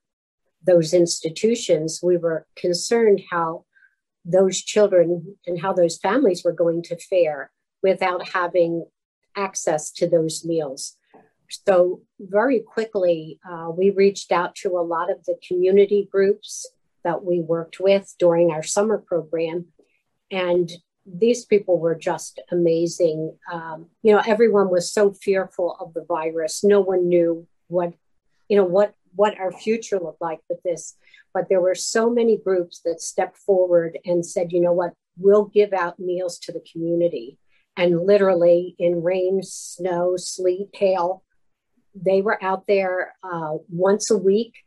those 0.61 0.93
institutions, 0.93 2.01
we 2.03 2.17
were 2.17 2.47
concerned 2.57 3.21
how 3.31 3.63
those 4.25 4.61
children 4.61 5.37
and 5.45 5.61
how 5.61 5.71
those 5.71 5.97
families 5.97 6.43
were 6.43 6.51
going 6.51 6.81
to 6.83 6.97
fare 6.97 7.51
without 7.83 8.29
having 8.29 8.85
access 9.37 9.91
to 9.91 10.07
those 10.09 10.43
meals. 10.43 10.97
So, 11.65 12.01
very 12.19 12.59
quickly, 12.59 13.39
uh, 13.49 13.69
we 13.69 13.89
reached 13.91 14.31
out 14.31 14.55
to 14.55 14.77
a 14.77 14.81
lot 14.81 15.11
of 15.11 15.23
the 15.25 15.37
community 15.47 16.07
groups 16.11 16.65
that 17.03 17.23
we 17.23 17.39
worked 17.39 17.79
with 17.79 18.13
during 18.19 18.51
our 18.51 18.63
summer 18.63 18.97
program. 18.97 19.65
And 20.31 20.71
these 21.05 21.45
people 21.45 21.79
were 21.79 21.95
just 21.95 22.41
amazing. 22.51 23.37
Um, 23.51 23.87
you 24.01 24.13
know, 24.13 24.21
everyone 24.25 24.69
was 24.69 24.91
so 24.91 25.13
fearful 25.13 25.77
of 25.79 25.93
the 25.93 26.03
virus. 26.03 26.63
No 26.63 26.81
one 26.81 27.07
knew 27.07 27.47
what, 27.67 27.93
you 28.49 28.57
know, 28.57 28.65
what 28.65 28.93
what 29.15 29.39
our 29.39 29.51
future 29.51 29.99
looked 29.99 30.21
like 30.21 30.41
with 30.49 30.61
this. 30.63 30.95
But 31.33 31.47
there 31.49 31.61
were 31.61 31.75
so 31.75 32.09
many 32.09 32.37
groups 32.37 32.81
that 32.85 33.01
stepped 33.01 33.37
forward 33.37 33.97
and 34.05 34.25
said, 34.25 34.51
you 34.51 34.61
know 34.61 34.73
what, 34.73 34.93
we'll 35.17 35.45
give 35.45 35.73
out 35.73 35.99
meals 35.99 36.37
to 36.39 36.51
the 36.51 36.63
community. 36.71 37.37
And 37.77 38.05
literally 38.05 38.75
in 38.79 39.03
rain, 39.03 39.41
snow, 39.43 40.15
sleet, 40.17 40.69
hail, 40.73 41.23
they 41.95 42.21
were 42.21 42.43
out 42.43 42.67
there 42.67 43.15
uh, 43.23 43.53
once 43.69 44.11
a 44.11 44.17
week 44.17 44.65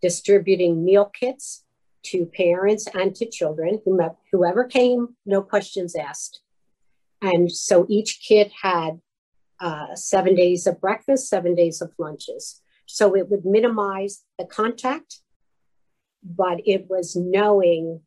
distributing 0.00 0.84
meal 0.84 1.04
kits 1.04 1.64
to 2.02 2.26
parents 2.26 2.88
and 2.94 3.14
to 3.14 3.28
children, 3.28 3.80
whoever 4.32 4.64
came, 4.64 5.16
no 5.26 5.42
questions 5.42 5.94
asked. 5.94 6.40
And 7.20 7.52
so 7.52 7.86
each 7.88 8.24
kit 8.26 8.50
had 8.62 9.00
uh, 9.60 9.94
seven 9.94 10.34
days 10.34 10.66
of 10.66 10.80
breakfast, 10.80 11.28
seven 11.28 11.54
days 11.54 11.82
of 11.82 11.92
lunches. 11.98 12.62
So 12.86 13.14
it 13.14 13.28
would 13.28 13.44
minimize 13.44 14.24
the 14.38 14.46
contact, 14.46 15.20
but 16.22 16.60
it 16.64 16.88
was 16.88 17.14
knowing 17.14 18.00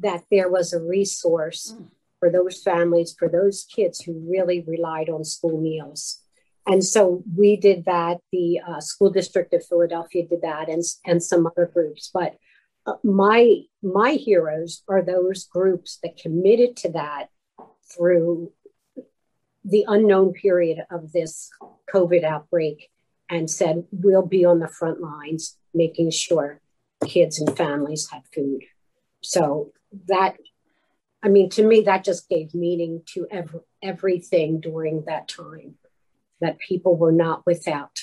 that 0.00 0.24
there 0.30 0.50
was 0.50 0.72
a 0.72 0.80
resource 0.80 1.74
mm. 1.74 1.88
for 2.20 2.30
those 2.30 2.62
families, 2.62 3.14
for 3.18 3.28
those 3.28 3.64
kids 3.64 4.02
who 4.02 4.22
really 4.30 4.60
relied 4.60 5.08
on 5.08 5.24
school 5.24 5.58
meals. 5.60 6.22
And 6.68 6.84
so 6.84 7.24
we 7.34 7.56
did 7.56 7.86
that. 7.86 8.18
The 8.30 8.60
uh, 8.60 8.80
school 8.80 9.10
district 9.10 9.54
of 9.54 9.64
Philadelphia 9.64 10.28
did 10.28 10.42
that, 10.42 10.68
and 10.68 10.84
and 11.06 11.22
some 11.22 11.46
other 11.46 11.66
groups. 11.66 12.10
But 12.12 12.36
uh, 12.86 12.96
my 13.02 13.62
my 13.82 14.12
heroes 14.12 14.82
are 14.86 15.02
those 15.02 15.44
groups 15.44 15.98
that 16.02 16.18
committed 16.18 16.76
to 16.78 16.92
that 16.92 17.28
through 17.90 18.52
the 19.64 19.86
unknown 19.88 20.34
period 20.34 20.84
of 20.90 21.12
this 21.12 21.48
COVID 21.92 22.22
outbreak, 22.22 22.90
and 23.30 23.50
said 23.50 23.84
we'll 23.90 24.26
be 24.26 24.44
on 24.44 24.60
the 24.60 24.68
front 24.68 25.00
lines, 25.00 25.56
making 25.72 26.10
sure 26.10 26.60
kids 27.06 27.40
and 27.40 27.56
families 27.56 28.10
had 28.12 28.22
food. 28.34 28.60
So 29.22 29.72
that 30.06 30.36
I 31.22 31.28
mean, 31.28 31.48
to 31.50 31.66
me, 31.66 31.80
that 31.82 32.04
just 32.04 32.28
gave 32.28 32.54
meaning 32.54 33.02
to 33.14 33.26
every, 33.30 33.60
everything 33.82 34.60
during 34.60 35.04
that 35.06 35.28
time 35.28 35.76
that 36.40 36.58
people 36.58 36.96
were 36.96 37.12
not 37.12 37.44
without. 37.46 37.98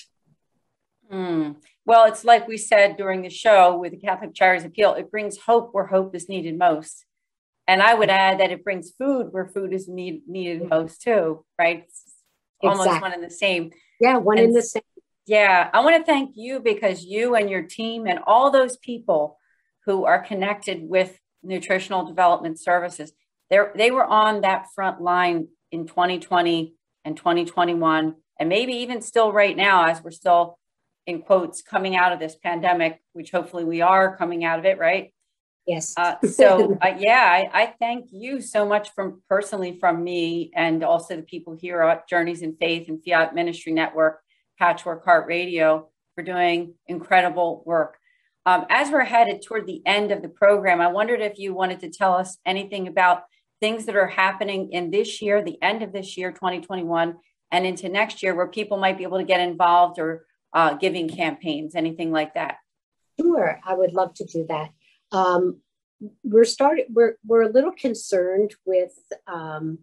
Mm. 1.12 1.58
Well, 1.86 2.06
it's 2.06 2.26
like 2.26 2.48
we 2.48 2.58
said 2.58 2.98
during 2.98 3.22
the 3.22 3.30
show 3.30 3.78
with 3.78 3.92
the 3.92 3.98
Catholic 3.98 4.34
Charities 4.34 4.66
Appeal, 4.66 4.96
it 4.96 5.12
brings 5.12 5.38
hope 5.38 5.70
where 5.72 5.86
hope 5.86 6.16
is 6.16 6.28
needed 6.28 6.58
most. 6.58 7.06
And 7.68 7.82
I 7.82 7.94
would 7.94 8.10
add 8.10 8.40
that 8.40 8.52
it 8.52 8.64
brings 8.64 8.92
food 8.92 9.28
where 9.32 9.48
food 9.48 9.74
is 9.74 9.88
need, 9.88 10.22
needed 10.28 10.70
most 10.70 11.02
too, 11.02 11.46
right? 11.60 11.84
It's 11.88 12.04
almost 12.62 12.88
exactly. 12.88 13.02
one 13.02 13.14
and 13.14 13.24
the 13.24 13.34
same. 13.34 13.72
Yeah, 14.00 14.18
one 14.18 14.38
and, 14.38 14.48
in 14.48 14.54
the 14.54 14.62
same. 14.62 14.84
Yeah, 15.26 15.70
I 15.74 15.80
want 15.82 15.96
to 15.96 16.12
thank 16.12 16.32
you 16.36 16.60
because 16.60 17.04
you 17.04 17.36
and 17.36 17.50
your 17.50 17.64
team 17.64 18.06
and 18.06 18.20
all 18.26 18.52
those 18.52 18.78
people 18.78 19.40
who 19.86 20.06
are 20.06 20.20
connected 20.20 20.88
with 20.88 21.20
nutritional 21.44 22.06
development 22.06 22.60
services, 22.60 23.12
they 23.50 23.60
they 23.76 23.92
were 23.92 24.06
on 24.06 24.42
that 24.42 24.68
front 24.76 25.02
line 25.02 25.48
in 25.72 25.88
2020 25.88 26.76
and 27.04 27.18
2021 27.18 28.16
and 28.40 28.50
maybe 28.50 28.74
even 28.74 29.02
still 29.02 29.32
right 29.32 29.56
now 29.56 29.86
as 29.86 30.04
we're 30.04 30.12
still 30.12 30.58
in 31.08 31.22
quotes 31.22 31.62
coming 31.62 31.96
out 31.96 32.12
of 32.12 32.20
this 32.20 32.36
pandemic 32.36 33.02
which 33.14 33.32
hopefully 33.32 33.64
we 33.64 33.82
are 33.82 34.18
coming 34.18 34.44
out 34.44 34.60
of 34.60 34.66
it 34.66 34.78
right 34.78 35.14
yes 35.68 35.94
uh, 35.98 36.16
so 36.28 36.78
uh, 36.82 36.96
yeah 36.98 37.48
I, 37.54 37.62
I, 37.62 37.74
thank 37.80 38.08
you 38.12 38.42
so 38.42 38.66
much 38.66 38.92
from 38.94 39.22
personally 39.30 39.78
from 39.80 40.04
me 40.04 40.52
and 40.56 40.84
also 40.84 41.16
the 41.16 41.22
people 41.22 41.56
here 41.60 41.82
at 41.82 42.10
journeys 42.10 42.42
in 42.42 42.56
faith 42.56 42.90
and 42.90 43.04
fiat 43.04 43.36
ministry 43.36 43.72
network 43.72 44.20
patchwork 44.58 45.04
heart 45.06 45.28
radio 45.28 45.90
for 46.16 46.24
doing 46.24 46.74
incredible 46.88 47.62
work. 47.66 47.98
Um, 48.46 48.66
as 48.70 48.92
we're 48.92 49.04
headed 49.04 49.42
toward 49.42 49.68
the 49.68 49.82
end 49.86 50.12
of 50.12 50.22
the 50.22 50.30
program, 50.30 50.80
I 50.80 50.88
wondered 50.88 51.22
if 51.22 51.38
you 51.38 51.54
wanted 51.54 51.80
to 51.82 51.90
tell 51.90 52.14
us 52.14 52.38
anything 52.46 52.88
about 52.88 53.24
things 53.60 53.86
that 53.86 53.96
are 53.96 54.08
happening 54.08 54.72
in 54.72 54.92
this 54.92 55.22
year, 55.22 55.42
the 55.42 55.62
end 55.62 55.82
of 55.82 55.92
this 55.92 56.18
year, 56.18 56.32
2021, 56.32 57.16
and 57.56 57.66
into 57.66 57.90
next 57.90 58.22
year, 58.22 58.36
where 58.36 58.48
people 58.48 58.78
might 58.78 58.98
be 58.98 59.04
able 59.04 59.18
to 59.18 59.24
get 59.24 59.40
involved 59.40 60.00
or 60.00 60.26
uh, 60.54 60.74
giving 60.76 61.08
campaigns, 61.08 61.76
anything 61.76 62.12
like 62.12 62.34
that. 62.34 62.58
Sure, 63.20 63.60
I 63.66 63.74
would 63.74 63.94
love 63.94 64.14
to 64.16 64.26
do 64.26 64.46
that. 64.50 64.72
Um, 65.12 65.62
we're 66.24 66.44
starting. 66.46 66.86
We're 66.90 67.16
we're 67.26 67.44
a 67.44 67.52
little 67.52 67.72
concerned 67.72 68.54
with 68.66 68.94
um, 69.28 69.80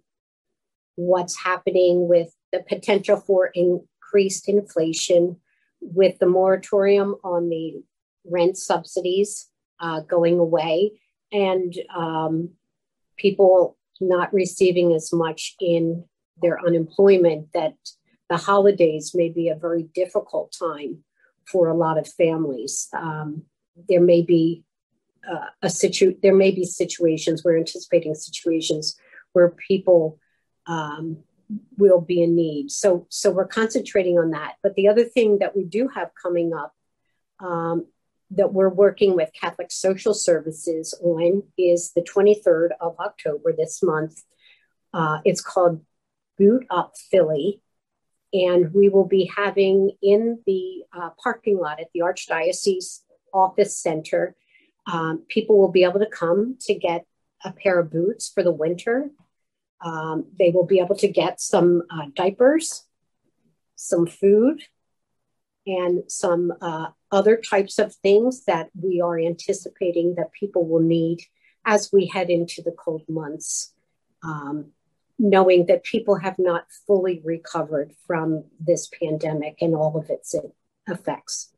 what's 0.97 1.43
happening 1.43 2.09
with 2.09 2.35
the 2.53 2.61
potential 2.61 3.17
for 3.17 3.51
increased 3.55 4.49
inflation, 4.49 5.37
with 5.81 6.19
the 6.19 6.27
moratorium 6.27 7.17
on 7.25 7.49
the 7.49 7.83
rent 8.25 8.57
subsidies 8.57 9.49
uh, 9.81 10.01
going 10.01 10.39
away 10.39 10.93
and 11.33 11.75
um, 11.95 12.51
people 13.17 13.77
not 14.01 14.33
receiving 14.33 14.95
as 14.95 15.13
much 15.13 15.55
in 15.61 16.05
their 16.41 16.59
unemployment 16.65 17.53
that 17.53 17.75
the 18.29 18.37
holidays 18.37 19.13
may 19.15 19.29
be 19.29 19.49
a 19.49 19.55
very 19.55 19.85
difficult 19.95 20.55
time 20.59 21.05
for 21.45 21.69
a 21.69 21.75
lot 21.75 21.99
of 21.99 22.09
families. 22.09 22.89
Um, 22.93 23.43
there 23.89 24.01
may 24.01 24.23
be 24.23 24.65
uh, 25.31 25.47
a 25.63 25.71
situ 25.71 26.17
there 26.23 26.35
may 26.35 26.51
be 26.51 26.65
situations 26.65 27.45
we're 27.45 27.57
anticipating 27.57 28.15
situations 28.15 28.97
where 29.35 29.51
people 29.51 30.19
um, 30.67 31.19
will 31.77 32.01
be 32.01 32.23
in 32.23 32.35
need. 32.35 32.71
So 32.71 33.07
so 33.09 33.31
we're 33.31 33.47
concentrating 33.47 34.19
on 34.19 34.31
that. 34.31 34.55
But 34.63 34.75
the 34.75 34.89
other 34.89 35.05
thing 35.05 35.39
that 35.39 35.57
we 35.57 35.65
do 35.65 35.89
have 35.89 36.11
coming 36.21 36.53
up 36.53 36.75
um, 37.41 37.87
that 38.31 38.53
we're 38.53 38.69
working 38.69 39.15
with 39.15 39.31
Catholic 39.39 39.71
Social 39.71 40.15
Services 40.15 40.95
on 41.03 41.43
is 41.59 41.93
the 41.95 42.03
23rd 42.03 42.71
of 42.81 42.99
October 42.99 43.53
this 43.53 43.83
month. 43.83 44.23
Uh, 44.95 45.19
it's 45.25 45.41
called 45.41 45.85
Boot 46.39 46.67
Up 46.71 46.95
Philly. 47.11 47.61
And 48.33 48.73
we 48.73 48.89
will 48.89 49.07
be 49.07 49.31
having 49.37 49.91
in 50.03 50.41
the 50.47 50.85
uh, 50.97 51.11
parking 51.23 51.59
lot 51.59 51.81
at 51.81 51.89
the 51.93 52.01
Archdiocese 52.01 53.01
Office 53.33 53.77
Center, 53.77 54.35
um, 54.91 55.25
people 55.29 55.59
will 55.59 55.71
be 55.71 55.85
able 55.85 56.01
to 56.01 56.07
come 56.07 56.57
to 56.63 56.75
get 56.75 57.05
a 57.45 57.53
pair 57.53 57.79
of 57.79 57.91
boots 57.91 58.31
for 58.31 58.43
the 58.43 58.53
winter. 58.53 59.11
Um, 59.85 60.27
they 60.39 60.51
will 60.51 60.67
be 60.67 60.79
able 60.79 60.97
to 60.97 61.09
get 61.09 61.41
some 61.41 61.83
uh, 61.91 62.07
diapers, 62.15 62.85
some 63.75 64.07
food, 64.07 64.63
and 65.67 66.11
some 66.11 66.53
uh, 66.61 66.89
other 67.11 67.37
types 67.37 67.79
of 67.79 67.95
things 67.97 68.45
that 68.45 68.71
we 68.81 69.01
are 69.01 69.19
anticipating 69.19 70.15
that 70.17 70.33
people 70.33 70.67
will 70.67 70.81
need 70.81 71.21
as 71.65 71.91
we 71.93 72.07
head 72.07 72.31
into 72.31 72.63
the 72.63 72.73
cold 72.73 73.03
months, 73.09 73.73
um, 74.25 74.67
knowing 75.19 75.67
that 75.67 75.85
people 75.85 76.17
have 76.17 76.39
not 76.39 76.65
fully 76.87 77.21
recovered 77.25 77.93
from 78.07 78.45
this 78.59 78.89
pandemic 78.89 79.59
and 79.61 79.75
all 79.75 79.97
of 79.97 80.11
its 80.11 80.35
effects. 80.89 81.53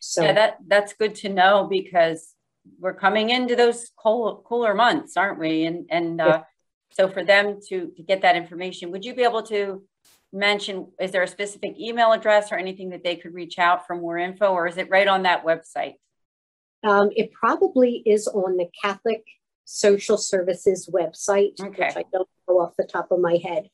So 0.00 0.22
yeah, 0.22 0.32
that 0.32 0.58
that's 0.66 0.92
good 0.92 1.14
to 1.16 1.28
know 1.28 1.66
because 1.70 2.34
we're 2.78 2.94
coming 2.94 3.30
into 3.30 3.56
those 3.56 3.90
cold, 3.96 4.44
cooler 4.44 4.74
months, 4.74 5.16
aren't 5.16 5.38
we? 5.38 5.64
And 5.64 5.86
and 5.90 6.20
uh, 6.20 6.42
so 6.90 7.08
for 7.08 7.24
them 7.24 7.60
to 7.68 7.92
to 7.96 8.02
get 8.02 8.22
that 8.22 8.36
information, 8.36 8.90
would 8.90 9.04
you 9.04 9.14
be 9.14 9.22
able 9.22 9.42
to 9.44 9.82
mention, 10.32 10.88
is 11.00 11.12
there 11.12 11.22
a 11.22 11.28
specific 11.28 11.78
email 11.78 12.12
address 12.12 12.50
or 12.50 12.56
anything 12.56 12.90
that 12.90 13.04
they 13.04 13.16
could 13.16 13.32
reach 13.32 13.58
out 13.58 13.86
for 13.86 13.96
more 13.96 14.18
info, 14.18 14.48
or 14.48 14.66
is 14.66 14.76
it 14.76 14.90
right 14.90 15.08
on 15.08 15.22
that 15.22 15.44
website? 15.44 15.94
Um, 16.82 17.10
it 17.16 17.32
probably 17.32 18.02
is 18.04 18.26
on 18.26 18.56
the 18.56 18.68
Catholic 18.82 19.24
Social 19.64 20.16
Services 20.16 20.88
website, 20.92 21.60
okay. 21.60 21.86
which 21.86 21.96
I 21.96 22.04
don't 22.12 22.28
know 22.48 22.60
off 22.60 22.74
the 22.76 22.84
top 22.84 23.10
of 23.10 23.20
my 23.20 23.38
head, 23.42 23.68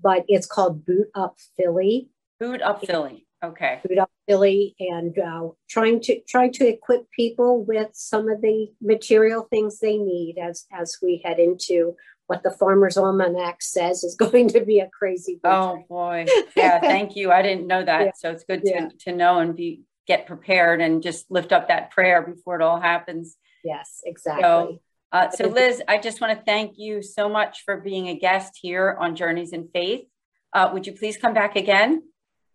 but 0.00 0.24
it's 0.28 0.46
called 0.46 0.84
Boot 0.84 1.08
Up 1.14 1.36
Philly. 1.56 2.10
Boot 2.40 2.62
Up 2.62 2.84
Philly. 2.84 3.26
Okay. 3.42 3.80
Boot 3.86 3.98
Up 3.98 4.10
Philly, 4.26 4.74
and 4.80 5.18
uh, 5.18 5.48
trying 5.68 6.00
to 6.02 6.20
trying 6.28 6.52
to 6.52 6.66
equip 6.66 7.10
people 7.10 7.64
with 7.64 7.90
some 7.92 8.28
of 8.28 8.40
the 8.40 8.68
material 8.80 9.46
things 9.50 9.80
they 9.80 9.98
need 9.98 10.38
as 10.38 10.66
as 10.72 10.96
we 11.02 11.20
head 11.24 11.38
into 11.38 11.94
what 12.26 12.42
the 12.42 12.50
farmer's 12.50 12.96
almanac 12.96 13.60
says 13.60 14.02
is 14.02 14.14
going 14.18 14.48
to 14.48 14.60
be 14.64 14.80
a 14.80 14.88
crazy 14.88 15.38
winter. 15.42 15.56
oh 15.56 15.84
boy 15.88 16.26
yeah 16.56 16.80
thank 16.80 17.16
you 17.16 17.30
i 17.30 17.42
didn't 17.42 17.66
know 17.66 17.84
that 17.84 18.00
yeah. 18.00 18.10
so 18.16 18.30
it's 18.30 18.44
good 18.44 18.62
to, 18.62 18.70
yeah. 18.70 18.88
to 18.98 19.12
know 19.12 19.38
and 19.40 19.56
be 19.56 19.82
get 20.06 20.26
prepared 20.26 20.80
and 20.80 21.02
just 21.02 21.30
lift 21.30 21.52
up 21.52 21.68
that 21.68 21.90
prayer 21.90 22.22
before 22.22 22.56
it 22.56 22.62
all 22.62 22.80
happens 22.80 23.36
yes 23.62 24.00
exactly 24.04 24.42
so, 24.42 24.80
uh, 25.14 25.30
so 25.30 25.48
liz 25.48 25.82
i 25.88 25.96
just 25.96 26.20
want 26.20 26.38
to 26.38 26.44
thank 26.44 26.74
you 26.76 27.02
so 27.02 27.28
much 27.28 27.62
for 27.64 27.78
being 27.78 28.08
a 28.08 28.18
guest 28.18 28.58
here 28.60 28.96
on 29.00 29.16
journeys 29.16 29.52
in 29.52 29.68
faith 29.72 30.04
uh, 30.52 30.68
would 30.72 30.86
you 30.86 30.92
please 30.92 31.16
come 31.16 31.32
back 31.32 31.56
again 31.56 32.02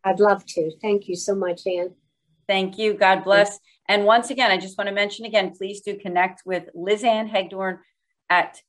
i'd 0.04 0.20
love 0.20 0.46
to 0.46 0.72
thank 0.82 1.08
you 1.08 1.16
so 1.16 1.34
much 1.34 1.62
anne 1.66 1.96
thank 2.48 2.78
you 2.78 2.94
god 2.94 3.24
bless 3.24 3.60
and 3.88 4.06
once 4.06 4.30
again 4.30 4.52
i 4.52 4.58
just 4.58 4.78
want 4.78 4.88
to 4.88 4.94
mention 4.94 5.26
again 5.26 5.52
please 5.58 5.82
do 5.82 5.98
connect 5.98 6.44
with 6.46 6.66
liz 6.76 7.04
ann 7.04 7.28
hegdorn 7.28 7.80
at 8.30 8.62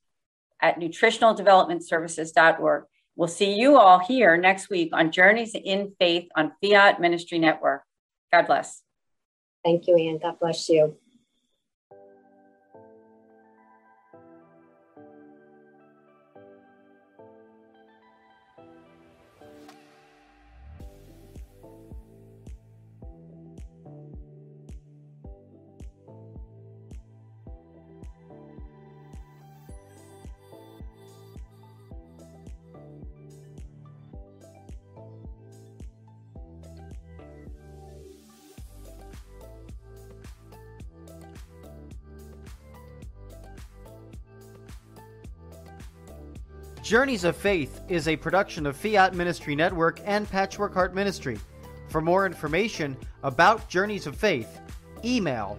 at 0.63 0.79
nutritionaldevelopmentservices.org. 0.79 2.85
We'll 3.17 3.29
see 3.29 3.55
you 3.55 3.77
all 3.77 3.99
here 3.99 4.37
next 4.37 4.71
week 4.71 4.91
on 4.93 5.11
Journeys 5.11 5.55
in 5.55 5.95
Faith 5.99 6.29
on 6.37 6.53
Fiat 6.63 7.01
Ministry 7.01 7.39
Network. 7.39 7.83
God 8.33 8.47
bless. 8.47 8.83
Thank 9.65 9.89
you, 9.89 9.97
Anne. 9.97 10.19
God 10.19 10.39
bless 10.41 10.69
you. 10.69 10.97
Journeys 46.91 47.23
of 47.23 47.37
Faith 47.37 47.83
is 47.89 48.09
a 48.09 48.17
production 48.17 48.67
of 48.67 48.77
Fiat 48.77 49.15
Ministry 49.15 49.55
Network 49.55 50.01
and 50.05 50.29
Patchwork 50.29 50.75
Heart 50.75 50.93
Ministry. 50.93 51.39
For 51.89 52.01
more 52.01 52.27
information 52.27 52.97
about 53.23 53.69
Journeys 53.69 54.09
of 54.09 54.17
Faith, 54.17 54.59
email 55.05 55.57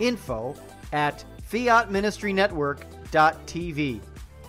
info 0.00 0.56
at 0.92 1.24
fiatministrynetwork.tv. 1.48 4.00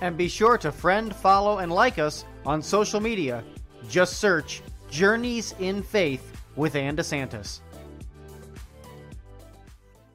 And 0.02 0.18
be 0.18 0.28
sure 0.28 0.58
to 0.58 0.72
friend, 0.72 1.16
follow, 1.16 1.60
and 1.60 1.72
like 1.72 2.00
us 2.00 2.26
on 2.48 2.64
social 2.64 3.00
media. 3.00 3.44
Just 3.88 4.18
search 4.18 4.64
Journeys 4.90 5.54
in 5.60 5.84
Faith 5.84 6.36
with 6.56 6.76
Ann 6.76 6.96
DeSantis. 6.96 7.60